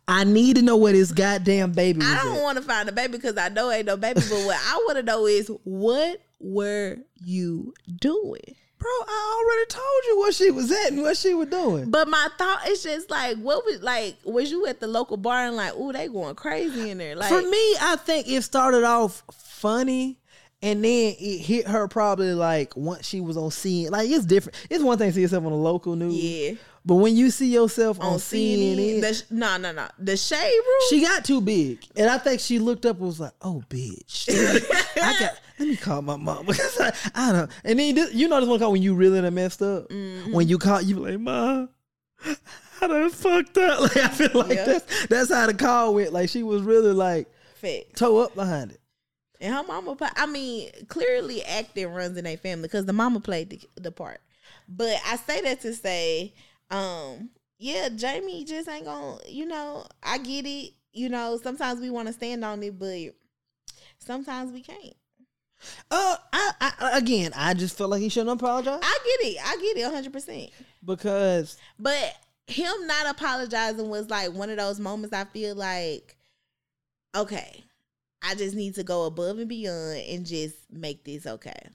[0.06, 3.12] I need to know where this goddamn baby I don't want to find a baby
[3.12, 4.20] because I know ain't no baby.
[4.20, 8.54] But what I want to know is what were you doing?
[8.78, 11.90] Bro, I already told you what she was at and what she was doing.
[11.90, 14.16] But my thought is just like, what was like?
[14.24, 17.16] Was you at the local bar and like, ooh, they going crazy in there?
[17.16, 20.18] Like, For me, I think it started off funny.
[20.60, 23.90] And then it hit her probably like once she was on scene.
[23.90, 24.56] Like it's different.
[24.70, 26.14] It's one thing to see yourself on the local news.
[26.14, 26.54] yeah,
[26.86, 29.00] But when you see yourself on, on CNN.
[29.00, 29.88] The, sh- no, no, no.
[29.98, 30.80] The shade room.
[30.90, 31.78] she got too big.
[31.96, 34.28] And I think she looked up and was like, oh, bitch.
[35.02, 36.44] I got, let me call my mom.
[36.44, 36.78] Because
[37.14, 37.48] I, don't know.
[37.64, 39.88] And then this, you know this one call when you really done messed up?
[39.88, 40.32] Mm-hmm.
[40.32, 41.70] When you call, you be like, Mom,
[42.82, 43.80] I done fucked up.
[43.80, 44.64] Like, I feel like Yeah.
[44.64, 46.12] that's, that's how the call went.
[46.12, 47.96] Like, she was really like Fact.
[47.96, 48.80] toe up behind it.
[49.40, 53.50] And her mama, I mean, clearly acting runs in their family because the mama played
[53.50, 54.20] the, the part.
[54.68, 56.34] But I say that to say,
[56.74, 60.72] um, yeah, Jamie just ain't gonna, you know, I get it.
[60.92, 63.14] You know, sometimes we want to stand on it, but
[63.98, 64.94] sometimes we can't.
[65.90, 69.38] Uh, I, I again, I just feel like he shouldn't apologize I get it.
[69.44, 70.50] I get it 100%.
[70.84, 72.14] because But
[72.46, 76.16] him not apologizing was like one of those moments I feel like,
[77.16, 77.64] okay,
[78.22, 81.68] I just need to go above and beyond and just make this okay.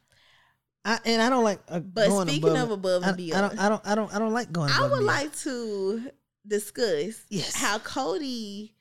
[0.85, 1.59] I and I don't like.
[1.67, 4.19] Uh, But speaking above of above and I, I don't, I don't, I don't, I
[4.19, 4.71] don't like going.
[4.71, 6.09] I would and like to
[6.47, 7.55] discuss Yes.
[7.55, 8.71] how Kody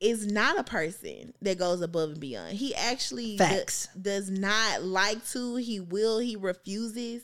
[0.00, 2.54] is not a person that goes above and beyond.
[2.56, 3.88] He actually Facts.
[4.00, 5.56] does not like to.
[5.56, 6.18] He will.
[6.18, 7.22] He refuses.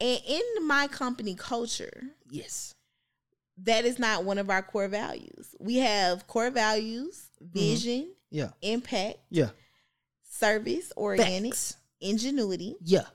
[0.00, 2.74] And in my company culture, Yes.
[3.58, 5.54] that is not one of our core values.
[5.60, 7.52] We have core values: Mm-hmm.
[7.52, 8.50] vision, Yeah.
[8.62, 9.50] impact, Yeah.
[10.28, 11.76] service oriented, Facts.
[12.00, 13.06] ingenuity, Yeah.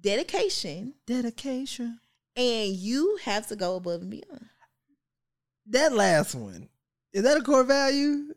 [0.00, 1.98] Dedication, Dedication.
[2.36, 4.46] and you have to go above and beyond.
[5.66, 6.68] That last one
[7.12, 8.34] is that a core value?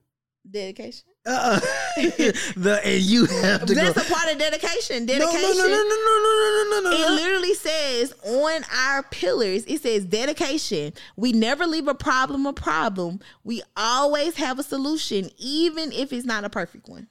[0.49, 1.03] Dedication.
[1.25, 1.59] Uh,
[1.97, 4.01] the and you have to That's go.
[4.01, 5.05] a part of dedication.
[5.05, 5.57] no, Dedication.
[5.57, 7.15] no, no, no, no, no, no, no, no, It no.
[7.15, 10.93] literally says on our pillars, it says dedication.
[11.17, 13.19] We never leave a problem a problem.
[13.43, 17.07] We always have a solution, even if it's not a perfect one.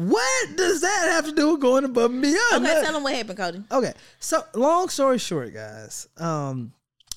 [0.00, 2.38] What does that have to do with going above and beyond?
[2.52, 3.64] Okay, That- tell them what happened, Kody.
[3.72, 6.06] Okay, so long story short, guys.
[6.16, 6.72] Um,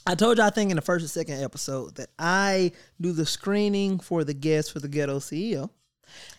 [0.07, 3.25] I told you I think in the first and second episode that I do the
[3.27, 5.69] screening for the guests for the Ghetto CEO,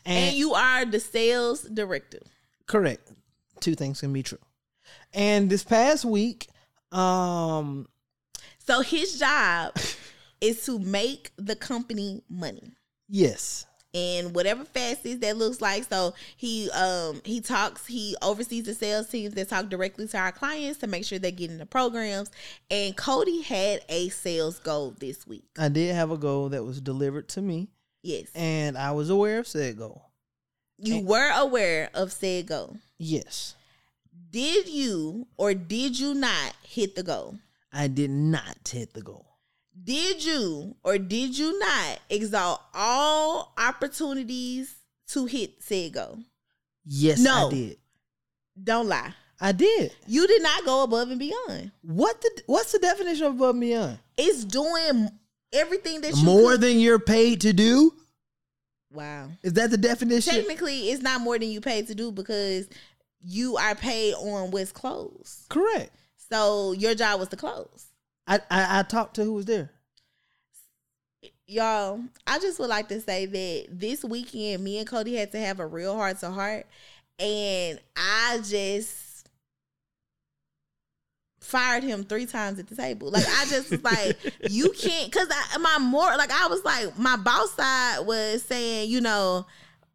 [0.04, 2.18] and, And you are the sales director.
[2.66, 3.12] correct,
[3.60, 4.38] two things can be true.
[5.14, 6.48] And this past week,
[6.90, 7.86] um,
[8.66, 9.76] So his job
[10.40, 12.72] is to make the company money.
[13.08, 13.64] yes,
[13.94, 15.84] and whatever facets that looks like.
[15.84, 20.32] So he um he talks, he oversees the sales teams that talk directly to our
[20.32, 22.30] clients to make sure they get the programs.
[22.70, 25.44] And Cody had a sales goal this week.
[25.58, 27.68] I did have a goal that was delivered to me,
[28.02, 28.28] Yes.
[28.34, 30.02] and I was aware of said goal.
[30.78, 32.76] You were aware of said goal.
[32.98, 33.54] Yes,
[34.30, 37.36] Did you or did you not hit the goal?
[37.72, 39.26] I did not hit the goal.
[39.84, 44.74] Did you or did you not exalt all opportunities
[45.08, 46.18] to hit said goal?
[46.84, 47.48] Yes, No.
[47.48, 47.76] I did.
[48.62, 49.14] Don't lie.
[49.40, 49.92] I did.
[50.06, 51.72] You did not go above and beyond.
[51.82, 53.98] What the what's the definition of above and beyond?
[54.16, 55.08] It's doing
[55.52, 57.92] everything that you More could- than you're paid to do?
[58.92, 59.30] Wow.
[59.42, 60.34] Is that the definition?
[60.34, 62.68] Technically, it's not more than you paid to do because
[63.24, 65.48] you are paid on what's closed.
[65.48, 65.90] Correct.
[66.30, 67.86] So your job was to close.
[68.32, 69.70] I, I I talked to who was there.
[71.46, 75.38] Y'all, I just would like to say that this weekend, me and Kody had to
[75.38, 76.66] have a real heart to heart.
[77.18, 79.28] And I just
[81.40, 83.10] fired him three times at the table.
[83.10, 84.18] Like I just was like,
[84.50, 88.88] you can't cause I my more like I was like, my boss side was saying,
[88.88, 89.44] you know,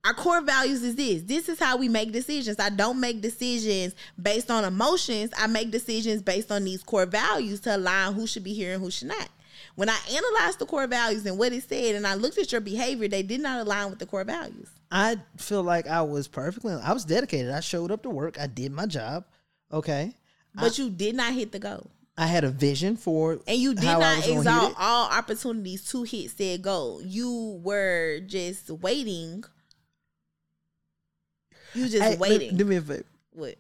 [0.06, 1.24] our core values is this.
[1.24, 2.60] This is how we make decisions.
[2.60, 5.32] I don't make decisions based on emotions.
[5.38, 8.82] I make decisions based on these core values to align who should be here and
[8.82, 9.30] who should not.
[9.76, 12.62] When I analyzed the core values and what it said, and I looked at your
[12.62, 14.70] behavior, they did not align with the core values.
[14.92, 17.52] I feel like I was perfectly I was dedicated.
[17.52, 18.40] I showed up to work.
[18.40, 19.26] I did my job.
[19.72, 20.14] Okay.
[20.56, 21.92] But you did not hit the goal.
[22.18, 24.78] I had a vision for And you did not was gonna hit exalt it.
[24.80, 27.02] all opportunities to hit said goal.
[27.04, 29.44] You were just waiting.
[31.78, 32.58] You just let- waiting.
[32.58, 33.04] Do me a favor.
[33.34, 33.56] what?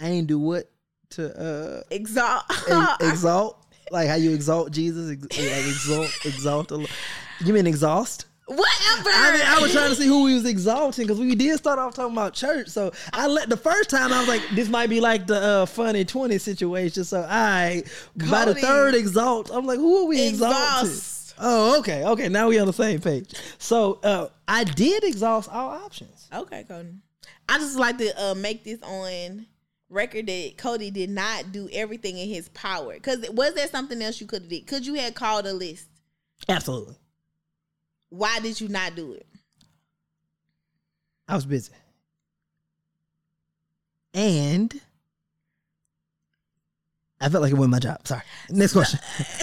[0.00, 0.70] I ain't do what
[1.10, 2.42] to uh Exalt.
[2.50, 6.72] ex- exalt like how you exalt Jesus, ex- like exalt, exalt.
[6.72, 6.86] a
[7.44, 8.26] You mean exhaust?
[8.46, 9.10] Whatever.
[9.10, 11.78] I mean, I was trying to see who we was exalting because we did start
[11.78, 12.68] off talking about church.
[12.68, 15.66] So I let the first time I was like, this might be like the uh,
[15.66, 17.04] funny twenty situation.
[17.04, 17.84] So I
[18.30, 20.90] by the third exalt, I'm like, who are we exalting?
[21.38, 22.28] Oh, okay, okay.
[22.28, 23.32] Now we on the same page.
[23.58, 26.28] So uh, I did exhaust all options.
[26.32, 26.96] Okay, Kody.
[27.48, 29.46] I just like to uh, make this on
[29.88, 32.98] record that Kody did not do everything in his power.
[32.98, 34.66] Cause was there something else you could have did?
[34.66, 35.88] Could you have called a list?
[36.48, 36.96] Absolutely,
[38.10, 39.26] Why did you not do it?
[41.26, 41.72] I was busy,
[44.12, 44.78] and
[47.24, 48.06] I felt like it wasn't my job.
[48.06, 48.20] Sorry.
[48.50, 49.00] Next question.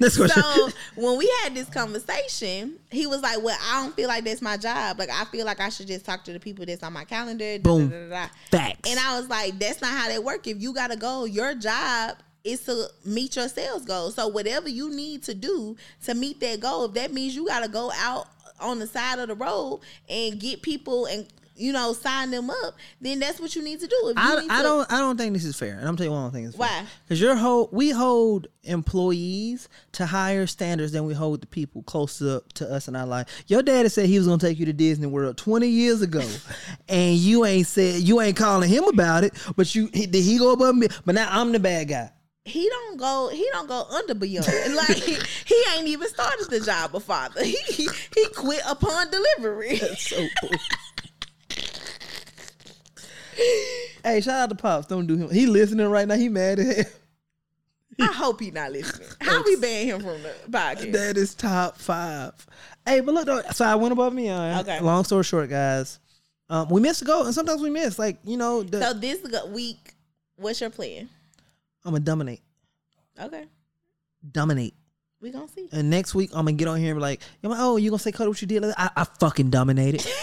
[0.00, 0.42] Next question.
[0.42, 4.42] So when we had this conversation, he was like, "Well, I don't feel like that's
[4.42, 4.98] my job.
[4.98, 7.58] Like I feel like I should just talk to the people that's on my calendar."
[7.58, 7.88] Boom.
[7.88, 8.90] da, da, da, da." Facts.
[8.90, 10.46] And I was like, "That's not how that work.
[10.46, 14.10] If you gotta go, your job is to meet your sales goal.
[14.10, 17.68] So whatever you need to do to meet that goal, if that means you gotta
[17.68, 18.28] go out
[18.60, 21.26] on the side of the road and get people and
[21.56, 23.96] you know sign them up, then that's what you need to do.
[24.04, 26.12] If you I, I to- don't I don't think this is fair, and I'm telling
[26.12, 26.84] you one thing is Why?
[27.04, 32.20] Because your whole we hold employees to higher standards than we hold the people close
[32.22, 33.44] up to us in our life.
[33.46, 36.22] Your daddy said he was gonna take you to Disney World 20 years ago,
[36.88, 39.32] and you ain't said you ain't calling him about it.
[39.56, 40.88] But you he, did he go above me?
[41.04, 42.10] But now I'm the bad guy.
[42.44, 46.94] he don't go he don't go under beyond like he ain't even started the job
[46.94, 50.26] of father he he quit upon delivery So.
[54.04, 54.86] hey, shout out to pops.
[54.86, 55.30] Don't do him.
[55.30, 56.16] He listening right now.
[56.16, 56.86] He mad at him.
[58.00, 61.76] i hope he not listening how we ban him from the podcast That is top
[61.76, 62.32] five.
[62.86, 64.60] Hey, but look, though, so I went above me on.
[64.60, 64.80] Okay.
[64.80, 65.98] Long story short, guys,
[66.48, 67.98] um, we missed a goal, and sometimes we miss.
[67.98, 69.94] Like you know, the, so this week
[70.36, 71.08] what's your plan
[71.84, 72.40] I'm gonna dominate,
[73.20, 73.44] okay
[74.30, 74.74] dominate.
[75.20, 77.76] we gonna see And next week, I'm gonna get on here and be like, oh,
[77.76, 78.64] you gonna say Kody what you did?
[78.64, 80.06] I, I fucking dominated.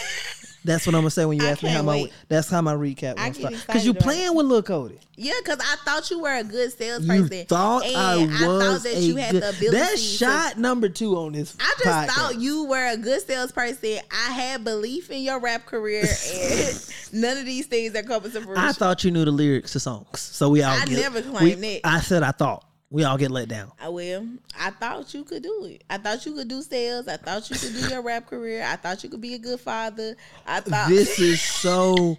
[0.65, 2.11] That's what I'm gonna say when you I ask me how my.
[2.27, 3.67] That's how my recap I gonna start.
[3.67, 4.97] Because you playing with Lil Kody.
[5.15, 8.83] yeah because i thought you were a good You salesperson thought and I was thought
[8.83, 11.55] that a you had good- the ability That's to- shot number two on this.
[11.59, 12.07] I just podcast.
[12.09, 13.99] thought you were a good salesperson.
[14.11, 18.41] I had belief in your rap career, and none of these things are coming to
[18.41, 18.57] fruition.
[18.63, 20.75] I thought you knew the lyrics to songs, so we all.
[20.77, 21.81] I never we- claimed that.
[21.85, 23.71] I said I thought we all get let down.
[23.79, 24.25] I will.
[24.59, 25.83] I thought you could do it.
[25.89, 27.07] I thought you could do sales.
[27.07, 28.63] I thought you could do your rap career.
[28.65, 30.15] I thought you could be a good father.
[30.45, 32.17] I thought This is so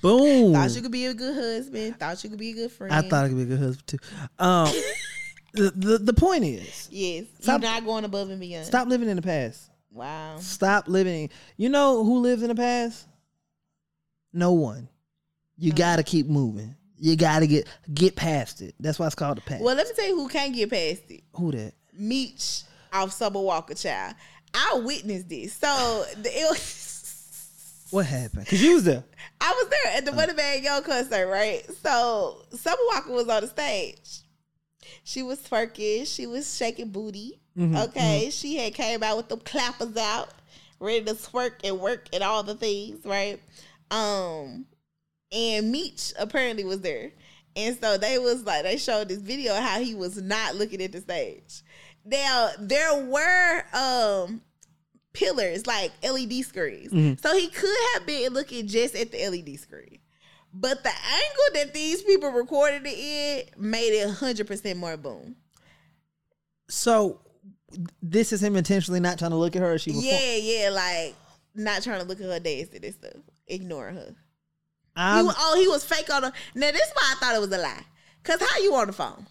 [0.00, 0.54] boom.
[0.54, 1.98] thought you could be a good husband.
[1.98, 2.92] Thought you could be a good friend.
[2.94, 3.98] I thought I could be a good husband too.
[4.38, 4.72] Um,
[5.52, 7.26] the, the the point is, yes.
[7.40, 8.64] Stop- You're not going above and beyond.
[8.66, 9.70] stop living in the past.
[9.92, 10.36] Wow.
[10.38, 11.28] Stop living.
[11.56, 13.06] You know who lives in the past?
[14.32, 14.88] No one.
[15.56, 16.76] You gotta keep moving.
[17.00, 18.74] You gotta get get past it.
[18.80, 19.62] That's why it's called the past.
[19.62, 21.22] Well, let me tell you who can't get past it.
[21.34, 21.72] Who that?
[21.92, 24.14] Meech off Summer Walker Child.
[24.54, 25.52] I witnessed this.
[25.54, 28.46] So the, it was, What happened?
[28.46, 29.04] Cause you was there.
[29.40, 31.62] I was there at the Moneybagg Yo concert, right?
[31.82, 34.20] So Summer Walker was on the stage.
[35.04, 36.06] She was twerking.
[36.12, 37.40] She was shaking booty.
[37.58, 40.28] okay, she had came out with them clappers out,
[40.80, 43.40] ready to twerk and work and all the things, right?
[43.90, 44.66] Um,
[45.32, 47.12] and Meech apparently was there,
[47.56, 50.92] and so they was like they showed this video how he was not looking at
[50.92, 51.62] the stage.
[52.04, 54.40] Now there were um
[55.12, 57.14] pillars like LED screens, Mm-hmm.
[57.20, 59.98] so he could have been looking just at the LED screen.
[60.52, 65.36] But the angle that these people recorded it in made it hundred percent more boom.
[66.68, 67.20] So
[68.02, 69.72] this is him intentionally not trying to look at her.
[69.74, 71.14] Or she was Yeah, yeah, like
[71.54, 73.12] not trying to look at her dancing and stuff,
[73.46, 74.14] ignoring her.
[74.98, 76.32] He was, oh, he was fake on the.
[76.54, 77.82] Now this is why I thought it was a lie.
[78.24, 79.26] Cause how you on the phone?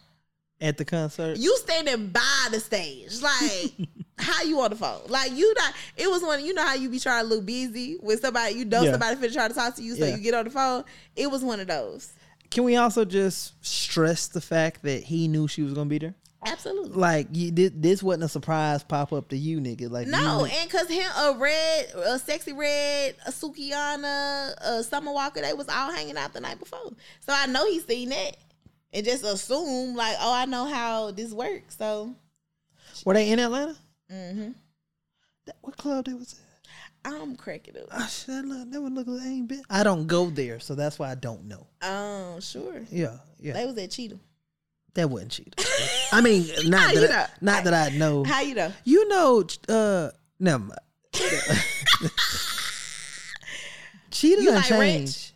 [0.60, 1.38] at the concert.
[1.38, 3.74] You standing by the stage, like
[4.18, 5.02] how you on the phone?
[5.08, 5.74] Like you not.
[5.96, 6.44] It was one.
[6.44, 8.56] You know how you be trying to look busy with somebody.
[8.56, 8.92] You know Yeah.
[8.92, 10.16] somebody finna try to talk to you, so Yeah.
[10.16, 10.84] you get on the phone.
[11.16, 12.12] It was one of those.
[12.50, 16.16] Can we also just stress the fact that he knew she was gonna be there?
[16.46, 16.92] Absolutely.
[16.92, 17.82] Like you did.
[17.82, 19.90] This wasn't a surprise pop up to you, nigga.
[19.90, 25.12] Like No, you, and cause him a red, a Sexyy Red, a Sukihana, a Summer
[25.12, 26.92] Walker, they was all hanging out the night before.
[27.22, 28.38] So I know he seen that.
[28.94, 31.76] And just assume like, oh, I know how this works.
[31.78, 32.16] So
[33.06, 33.76] were they in Atlanta?
[34.12, 34.52] Mm-hmm.
[35.46, 37.12] That, what club they was at?
[37.14, 38.10] I'm cracking up.
[38.10, 39.64] Shit, that look, that would look like ain't been.
[39.70, 41.68] I don't go there, so that's why I don't know.
[41.82, 42.82] Oh, sure.
[42.92, 44.20] Yeah, yeah, They was at Cheetah.
[44.98, 45.54] That wasn't cheating.
[46.12, 47.16] I mean, not that, know?
[47.16, 48.24] I, not that I know.
[48.24, 48.74] How you know?
[48.84, 50.80] You know, uh, never mind.
[54.24, 55.34] You done like changed.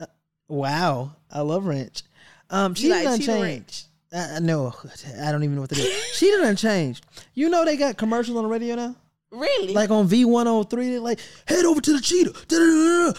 [0.00, 0.10] Ranch?
[0.48, 2.02] Wow, I love Ranch.
[2.50, 3.64] Um, Cheetah like Cheetah.
[4.12, 4.74] I, I know.
[5.22, 5.92] I don't even know what to do.
[6.14, 7.06] Cheetah done changed.
[7.34, 8.96] You know they got commercials on the radio now.
[9.30, 9.72] Really?
[9.72, 12.32] Like on V one hundred three, like head over to the Cheetah,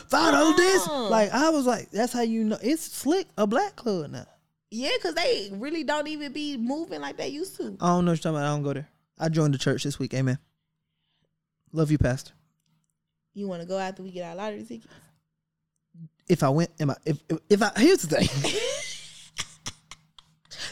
[0.08, 0.88] five dollar dance.
[0.90, 1.08] Oh.
[1.10, 4.26] Like I was like, that's how you know it's slick a black club now.
[4.76, 7.78] Yeah, because they really don't even be moving like they used to.
[7.80, 8.46] I don't know what you're talking about.
[8.46, 8.90] I don't go there.
[9.18, 10.14] I joined the church this week.
[10.14, 10.38] Amen.
[11.72, 12.34] Love you, Pastor.
[13.34, 14.88] You want to go after we get our lottery tickets?
[16.28, 16.96] if I went, am I?
[17.06, 18.28] If if, if I here's the thing.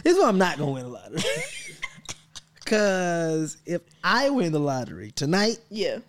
[0.03, 1.21] this is why I'm not gonna win the lottery.
[2.65, 5.99] Cause if I win the lottery tonight, Yeah.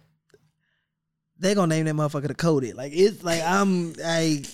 [1.39, 2.75] they're gonna name that motherfucker the coded.
[2.77, 4.47] Like it's like I'm like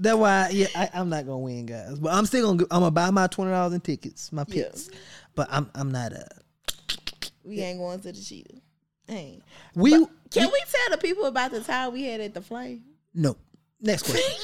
[0.00, 1.98] that's why yeah I, I'm not gonna win, guys.
[1.98, 4.64] But I'm still gonna I'm gonna buy my twenty dollars in tickets, my Yeah.
[4.64, 4.90] picks.
[5.34, 6.26] But I'm I'm not a.
[7.44, 8.56] We ain't going to the Cheetah.
[9.08, 9.42] Ain't.
[9.74, 10.06] we Can
[10.52, 12.82] we tell the people about the time we had at the Flame?
[13.14, 13.36] no.
[13.80, 14.40] Next question.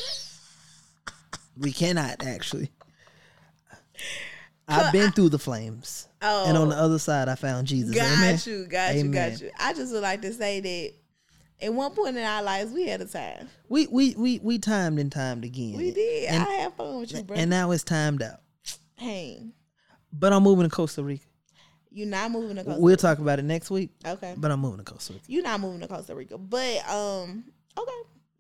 [1.59, 2.71] we cannot actually.
[4.69, 6.09] I've been through the flames.
[6.23, 6.85] Oh, And on the oh.
[6.85, 7.95] other side, I found Jesus.
[7.95, 8.39] got Amen.
[8.45, 9.51] you, got you, got you.
[9.61, 10.93] I just would like to say that
[11.61, 13.49] at one point in our lives, we had a time.
[13.69, 15.77] We we we we timed and timed again.
[15.77, 16.29] We did.
[16.31, 17.37] And, I had fun with you, bro.
[17.37, 18.41] and now it's timed out.
[18.97, 19.43] hey,
[20.13, 21.25] But I'm moving to Costa Rica.
[21.91, 22.81] you're not moving to Costa Rica.
[22.83, 23.91] We'll talk about it next week.
[24.07, 24.35] Okay.
[24.37, 25.25] But I'm moving to Costa Rica.
[25.29, 26.37] You're not moving to Costa Rica.
[26.39, 27.45] But um,
[27.79, 27.93] okay.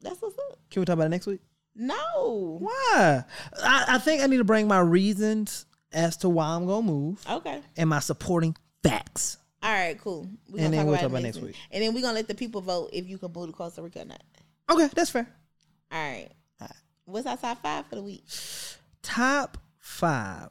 [0.02, 0.58] That's what's up.
[0.70, 1.40] Can we talk about it next week?
[1.74, 2.58] No.
[2.60, 3.24] Why?
[3.62, 7.24] I, I think I need to bring my reasons as to why I'm gonna move
[7.30, 7.60] Okay.
[7.76, 9.38] and my supporting facts.
[9.66, 10.28] All right, cool.
[10.48, 11.54] We're And gonna then talk we'll about, talk it about next next week.
[11.54, 11.56] week.
[11.72, 14.02] And then we're gonna let the people vote if you can move to Costa Rica
[14.02, 14.22] or not.
[14.70, 15.26] Okay, that's fair.
[15.90, 16.28] All right.
[16.60, 16.76] All right.
[17.04, 18.22] What's our top five for the week?
[19.02, 20.50] Top five.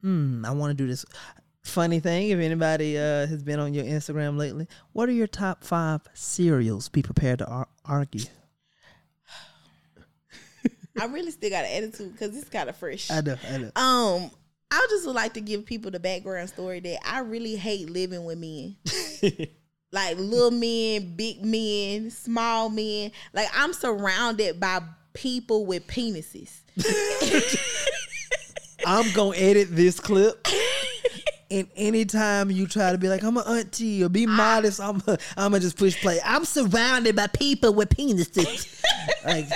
[0.00, 1.04] Hmm, I want to do this.
[1.62, 5.62] Funny thing, if anybody uh, has been on your Instagram lately, what are your top
[5.64, 6.88] five cereals?
[6.90, 8.24] Be prepared to ar- argue.
[11.00, 13.10] I really still got an attitude because it's kind of fresh.
[13.10, 13.70] I know, I know.
[13.76, 14.30] Um,
[14.74, 18.24] I just would like to give people the background story that I really hate living
[18.24, 18.74] with men.
[19.92, 23.12] like little men, big men, small men.
[23.32, 24.80] Like I'm surrounded by
[25.12, 26.62] people with penises.
[28.86, 30.44] I'm gonna edit this clip.
[31.52, 35.52] And anytime you try to be like, I'm an auntie or be modest, I'm I'm
[35.52, 36.18] gonna just push play.
[36.24, 38.82] I'm surrounded by people with penises.
[39.24, 39.46] like,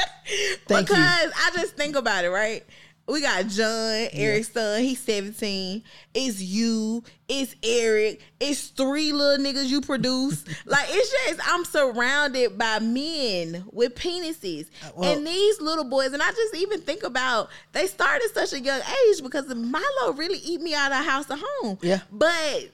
[0.68, 1.32] thank because you.
[1.34, 2.64] I just think about it, right?
[3.08, 5.82] We got John, Eric's son, he's 17.
[6.14, 10.44] It's you, it's Eric, it's three little niggas you produce.
[10.66, 14.66] like it's just I'm surrounded by men with penises.
[14.84, 18.34] Uh, well- and these little boys, and I just even think about they start at
[18.34, 21.78] such a young age because Milo really eat me out of house to home.
[21.80, 22.00] Yeah.
[22.12, 22.68] But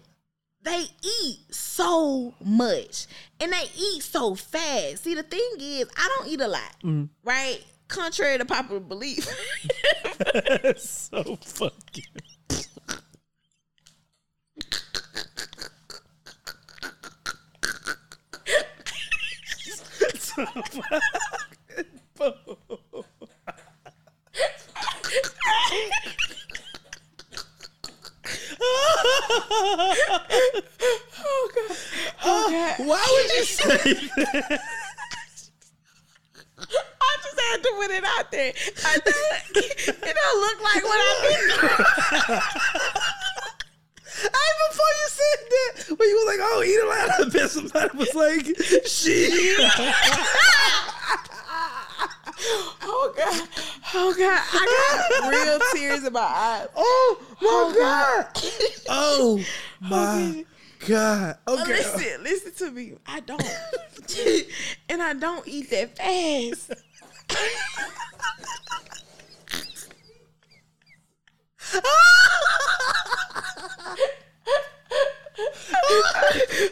[0.63, 0.85] they
[1.23, 3.07] eat so much
[3.39, 5.05] and they eat so fast.
[5.05, 7.09] See, the thing is, I don't eat a lot, Mm.
[7.23, 7.61] right?
[7.95, 9.25] Contrary to popular belief.
[10.77, 12.05] so fucking.
[32.27, 34.61] Oh, Why would you say that?
[37.01, 38.53] I just had to put it out there.
[38.85, 39.13] I know
[39.61, 41.85] it, it don't look like what I've been through.
[44.23, 47.51] Hey, before you said that, when you was like, "Oh, eat a lot," I bet
[47.51, 48.47] somebody was like,
[48.87, 49.57] "She."
[52.87, 53.49] Oh god.
[53.95, 54.43] Oh god.
[54.53, 56.69] I got real tears in my eyes.
[56.77, 58.27] Oh my Oh, god!
[58.89, 59.41] Oh
[59.81, 60.45] my
[60.87, 61.37] god!
[61.47, 61.73] Oh, Okay.
[61.73, 62.95] listen, listen to me.
[63.07, 63.43] I don't.
[64.89, 66.73] and I don't eat that fast.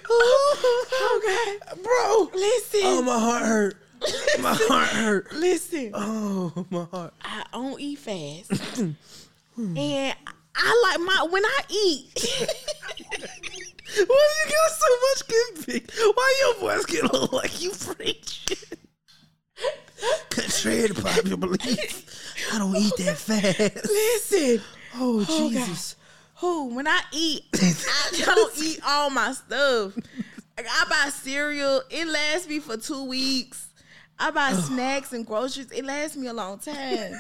[0.09, 1.83] oh God.
[1.83, 2.31] bro.
[2.41, 2.81] Listen.
[2.85, 3.77] Oh my heart hurt.
[4.41, 5.33] My heart hurt.
[5.33, 5.91] listen.
[5.95, 7.15] Oh my heart.
[7.23, 8.79] I don't eat fast.
[8.79, 10.15] and
[10.55, 12.11] I like my when I eat.
[14.07, 15.87] Why you got so much giving?
[16.15, 18.57] Why your voice get look like you preaching?
[20.31, 23.87] Contrary to popular belief, I don't eat that fast.
[23.87, 24.61] listen.
[24.97, 25.97] Oh, Oh, Jesus.
[26.37, 29.95] Who when I eat, I don't eat all my stuff.
[30.57, 33.69] Like I buy cereal, it lasts me for two weeks.
[34.19, 37.13] I buy snacks and groceries, it lasts me a long time.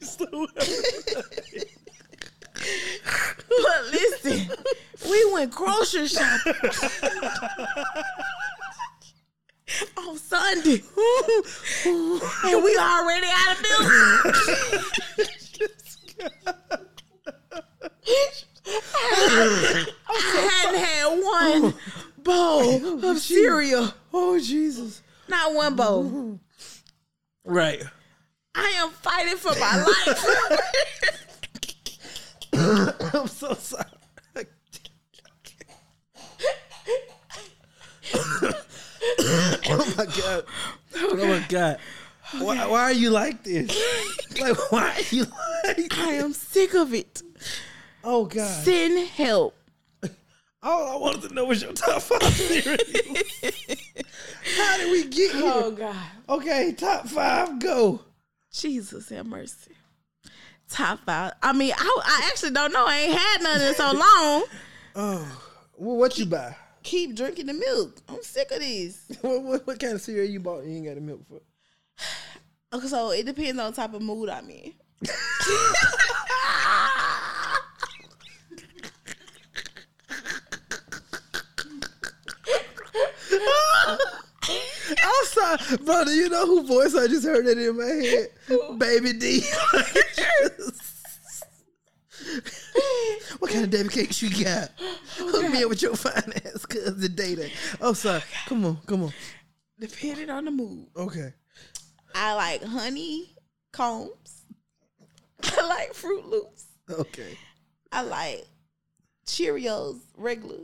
[3.48, 4.50] But listen,
[5.08, 6.52] we went grocery shopping
[9.96, 10.82] on Sunday,
[11.86, 14.36] and we already out of milk.
[20.08, 20.18] I
[20.50, 21.06] hadn't had
[21.62, 21.74] one
[22.30, 25.02] bowl oh, of oh, cereal, oh, Jesus.
[25.28, 26.38] not one bowl.
[27.44, 27.82] Right.
[28.54, 30.24] I am fighting for my life.
[33.14, 33.84] I'm so sorry.
[39.72, 40.44] oh my god.
[40.96, 41.78] Oh my god.
[42.38, 43.70] Why, why are you like this?
[44.40, 45.26] Like why are you
[45.64, 47.22] like I am sick of it.
[48.04, 48.64] Oh god.
[48.64, 49.54] Send help.
[50.62, 52.80] All I wanted to know was your top five cereals.
[54.56, 55.42] How did we get here?
[55.54, 55.96] Oh God.
[56.28, 58.00] Okay, top five, go.
[58.52, 59.72] Jesus have mercy.
[60.68, 61.32] Top five.
[61.42, 62.84] I mean, I, I actually don't know.
[62.86, 64.44] I ain't had none in so long.
[64.96, 65.42] Oh,
[65.76, 66.54] well, what you buy?
[66.82, 68.00] Keep drinking the milk.
[68.08, 69.06] I'm sick of this.
[69.22, 70.62] What, what, what kind of cereal you bought?
[70.62, 71.40] and You ain't got the milk for.
[72.72, 74.72] Okay, so it depends on the type of mood I'm in.
[85.02, 86.14] I'm sorry, brother.
[86.14, 88.30] You know who voice I just heard it in my head?
[88.78, 89.42] Baby D.
[93.38, 94.70] what kind of David cakes you got?
[95.16, 97.50] Hook me up with your finance cause the Data.
[97.80, 98.22] Oh, sorry.
[98.46, 99.12] Come on, come on.
[99.78, 100.86] Depending on the mood.
[100.96, 101.32] Okay.
[102.14, 103.34] I like honey
[103.72, 104.42] combs.
[105.42, 106.66] I like Froot Loops.
[106.90, 107.38] Okay.
[107.92, 108.46] I like
[109.26, 110.58] Cheerios regular.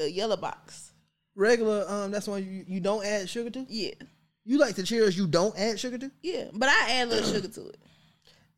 [0.00, 0.92] The yellow box.
[1.34, 3.66] Regular, um, that's one you, you don't add sugar to?
[3.68, 3.90] Yeah.
[4.46, 6.10] You like the Cheerios you don't add sugar to?
[6.22, 6.46] Yeah.
[6.54, 7.76] But I add a little sugar to it.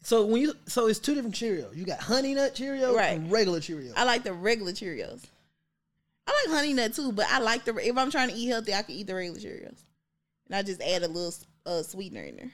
[0.05, 1.77] So when you so it's two different Cheerios.
[1.77, 3.15] You got honey nut Cheerios Right.
[3.19, 3.93] and regular Cheerios.
[3.97, 5.25] I like the regular Cheerios.
[6.29, 8.73] I like honey nut too, but I like the if I'm trying to eat healthy,
[8.73, 9.83] I can eat the regular Cheerios.
[10.47, 11.35] And I just add a little
[11.67, 12.51] uh, sweetener in there.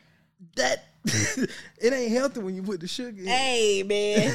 [0.56, 0.84] that
[1.78, 3.26] it ain't healthy when you put the sugar in.
[3.28, 4.34] Hey man.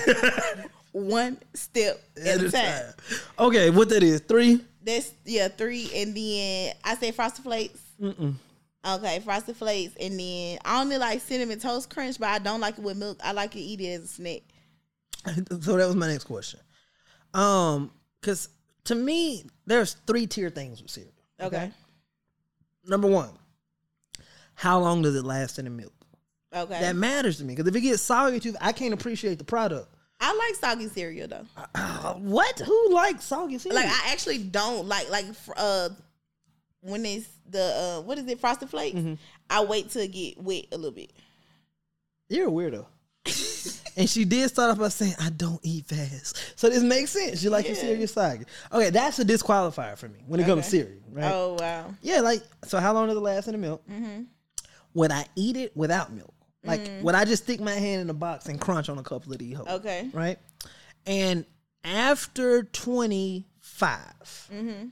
[0.94, 2.94] One step at, a time.
[3.40, 4.22] Okay, what that is?
[4.22, 4.64] Three?
[4.86, 7.82] That's yeah, three, and then I say frosted flakes.
[8.00, 8.36] Mm-mm.
[8.86, 12.78] Okay, frosted flakes, and then I only like cinnamon toast crunch, but I don't like
[12.78, 13.20] it with milk.
[13.24, 14.42] I like to eat it as a snack.
[15.62, 16.60] So that was my next question.
[17.34, 18.50] Um, because
[18.86, 21.14] to me, there's three tier things with cereal.
[21.42, 21.72] Okay.
[22.86, 23.32] Number one,
[24.54, 25.94] how long does it last in the milk?
[26.54, 26.80] Okay.
[26.80, 29.88] That matters to me because if it gets soggy too, I can't appreciate the product.
[30.20, 31.46] I like soggy cereal though.
[31.76, 32.60] Uh, what?
[32.60, 33.82] Who likes soggy cereal?
[33.82, 35.26] Like I actually don't like like
[35.58, 35.90] uh
[36.82, 37.62] when it's the
[38.00, 38.98] uh what is it frosted flakes.
[38.98, 39.14] Mm-hmm.
[39.50, 41.12] I wait to get wet a little bit.
[42.30, 42.86] You're a weirdo.
[43.98, 46.60] and she did start off by saying, I don't eat fast.
[46.60, 47.44] So this makes sense.
[47.44, 47.82] You like your Yeah.
[47.82, 48.46] cereal soggy.
[48.72, 51.32] Okay, that's a disqualifier for me when it comes to cereal, right?
[51.32, 51.94] Oh wow.
[52.02, 53.84] Yeah, like, so how long does it last in the milk?
[53.90, 54.24] Mm-hmm.
[54.96, 56.34] Would I eat it without milk?
[56.66, 59.34] Like, would I just stick my hand in the box and crunch on a couple
[59.34, 59.68] of these hoes?
[59.68, 60.10] Okay.
[60.14, 60.40] Right?
[61.06, 61.46] And
[61.84, 64.00] after 25,
[64.54, 64.88] Mm-hmm.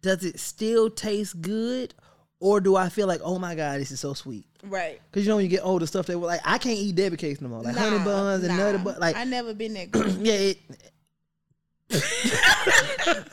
[0.00, 1.94] does it still taste good?
[2.40, 4.46] Or do I feel like, oh my God, this is so sweet?
[4.62, 5.00] Right.
[5.10, 7.16] Because you know when you get older stuff, they were like, I can't eat Debbie
[7.16, 7.62] cakes no more.
[7.62, 8.84] Like honey Nah, buns and nutty nah.
[8.84, 8.98] buns.
[8.98, 10.08] Like, I never been that girl.
[10.08, 10.58] yeah, it,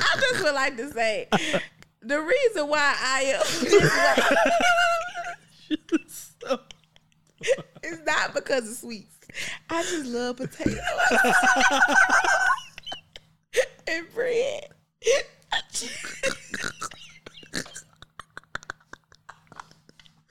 [0.00, 1.28] I just would like to say
[2.02, 3.40] the reason why I am
[5.92, 6.60] this so-
[7.82, 9.16] is not because of sweets.
[9.68, 10.78] I just love potatoes
[13.86, 14.64] and bread.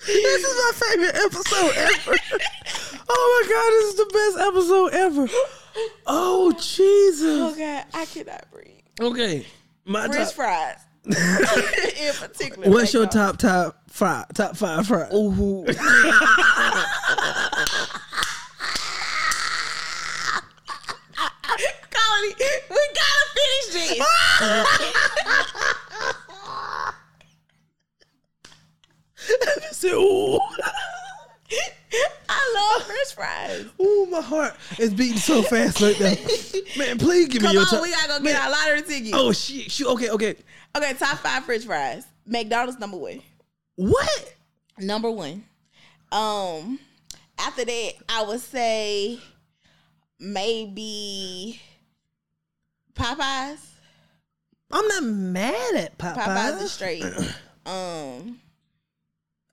[0.06, 2.16] This is my favorite episode ever.
[3.10, 5.28] Oh my god, this is the best episode ever.
[6.06, 7.42] Oh Jesus.
[7.42, 8.82] Oh God, I cannot breathe.
[9.00, 9.46] Okay,
[9.86, 10.36] my French top.
[10.36, 10.78] fries,
[11.08, 12.70] in particular.
[12.70, 15.14] What's your top top five top five fries?
[15.14, 15.66] Ooh.
[21.90, 22.34] Kody,
[22.70, 24.00] we gotta finish this.
[29.80, 29.96] I love
[30.58, 30.67] French
[33.18, 33.66] fries.
[33.82, 36.14] ooh, my heart is beating so fast right now.
[36.78, 37.52] Man, please give me a.
[37.52, 37.82] Come your on, top.
[37.82, 39.12] we gotta go get Man, our lottery ticket.
[39.14, 39.88] Oh shit, shoot.
[39.88, 40.36] Okay, okay.
[40.76, 42.06] Okay, top five French fries.
[42.26, 43.22] McDonald's number one.
[43.76, 44.34] What?
[44.80, 45.44] Number one.
[46.12, 46.80] Um,
[47.38, 49.20] after that, I would say
[50.20, 51.60] maybe
[52.94, 53.60] Popeyes.
[54.72, 56.16] I'm not mad at Popeyes.
[56.16, 57.04] Popeyes is straight.
[57.66, 58.40] um,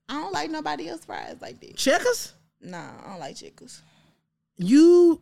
[0.09, 1.77] I don't like nobody else fries like that.
[1.77, 2.33] Checkers.
[2.65, 3.83] Nah, I don't like chickens.
[4.57, 5.21] You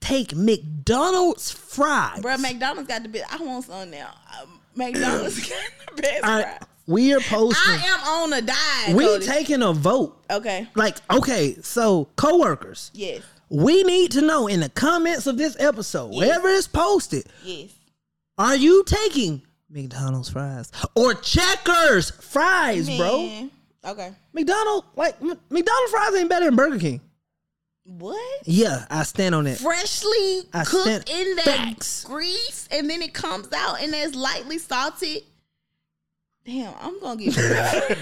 [0.00, 2.20] take McDonald's fries.
[2.20, 3.32] Bro, McDonald's got the best.
[3.32, 4.10] I want some now.
[4.40, 5.58] Um, McDonald's got
[5.96, 6.58] the best right, fries.
[6.86, 7.72] we are posting.
[7.72, 8.96] I am on a diet.
[8.96, 9.26] we Kody.
[9.26, 10.20] taking a vote.
[10.30, 10.66] okay.
[10.74, 13.22] Like, okay, so coworkers, Yes.
[13.48, 17.70] we need to know in the comments of this episode, wherever it's posted, Yes.
[18.38, 23.48] are you taking McDonald's fries or Checkers fries, bro?
[23.84, 24.12] Okay.
[24.32, 27.00] McDonald, like M- McDonald's fries ain't better than Burger King.
[27.84, 28.42] What?
[28.44, 29.58] Yeah, I stand on that.
[29.58, 32.04] Freshly I cooked stand- in that Facts.
[32.04, 35.22] grease, and then it comes out and it's lightly salted.
[36.44, 37.98] Damn, I'm gonna get.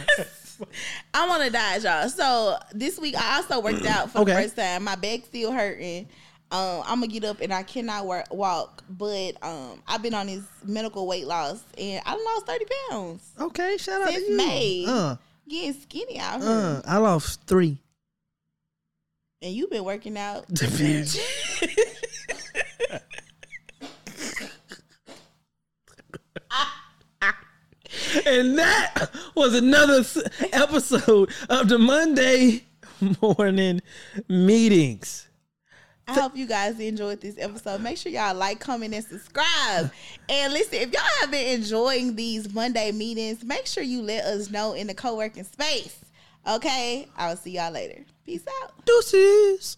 [1.14, 2.08] I'm on a diet, y'all.
[2.10, 4.34] So this week I also worked out for Okay.
[4.34, 4.84] the first time.
[4.84, 6.06] My back still hurting.
[6.52, 10.26] Um, I'm gonna get up and I cannot work, walk, but um, I've been on
[10.26, 13.30] this medical weight loss and I lost 30 pounds.
[13.40, 14.36] Okay, shout out Since to you.
[14.36, 14.84] May.
[14.86, 15.16] Uh,
[15.50, 17.78] Getting skinny out here, uh, I lost three.
[19.42, 20.46] and you've been working out.
[28.26, 30.04] And that was another
[30.52, 32.64] episode of the Monday
[33.22, 33.80] morning
[34.28, 35.28] meetings.
[36.10, 37.80] I hope you guys enjoyed this episode.
[37.80, 39.92] Make sure y'all like, comment, and subscribe.
[40.28, 44.50] And listen, if y'all have been enjoying these Monday meetings, make sure you let us
[44.50, 46.04] know in the co working space.
[46.48, 47.08] Okay?
[47.16, 48.04] I'll see y'all later.
[48.26, 48.84] Peace out.
[48.84, 49.76] Deuces.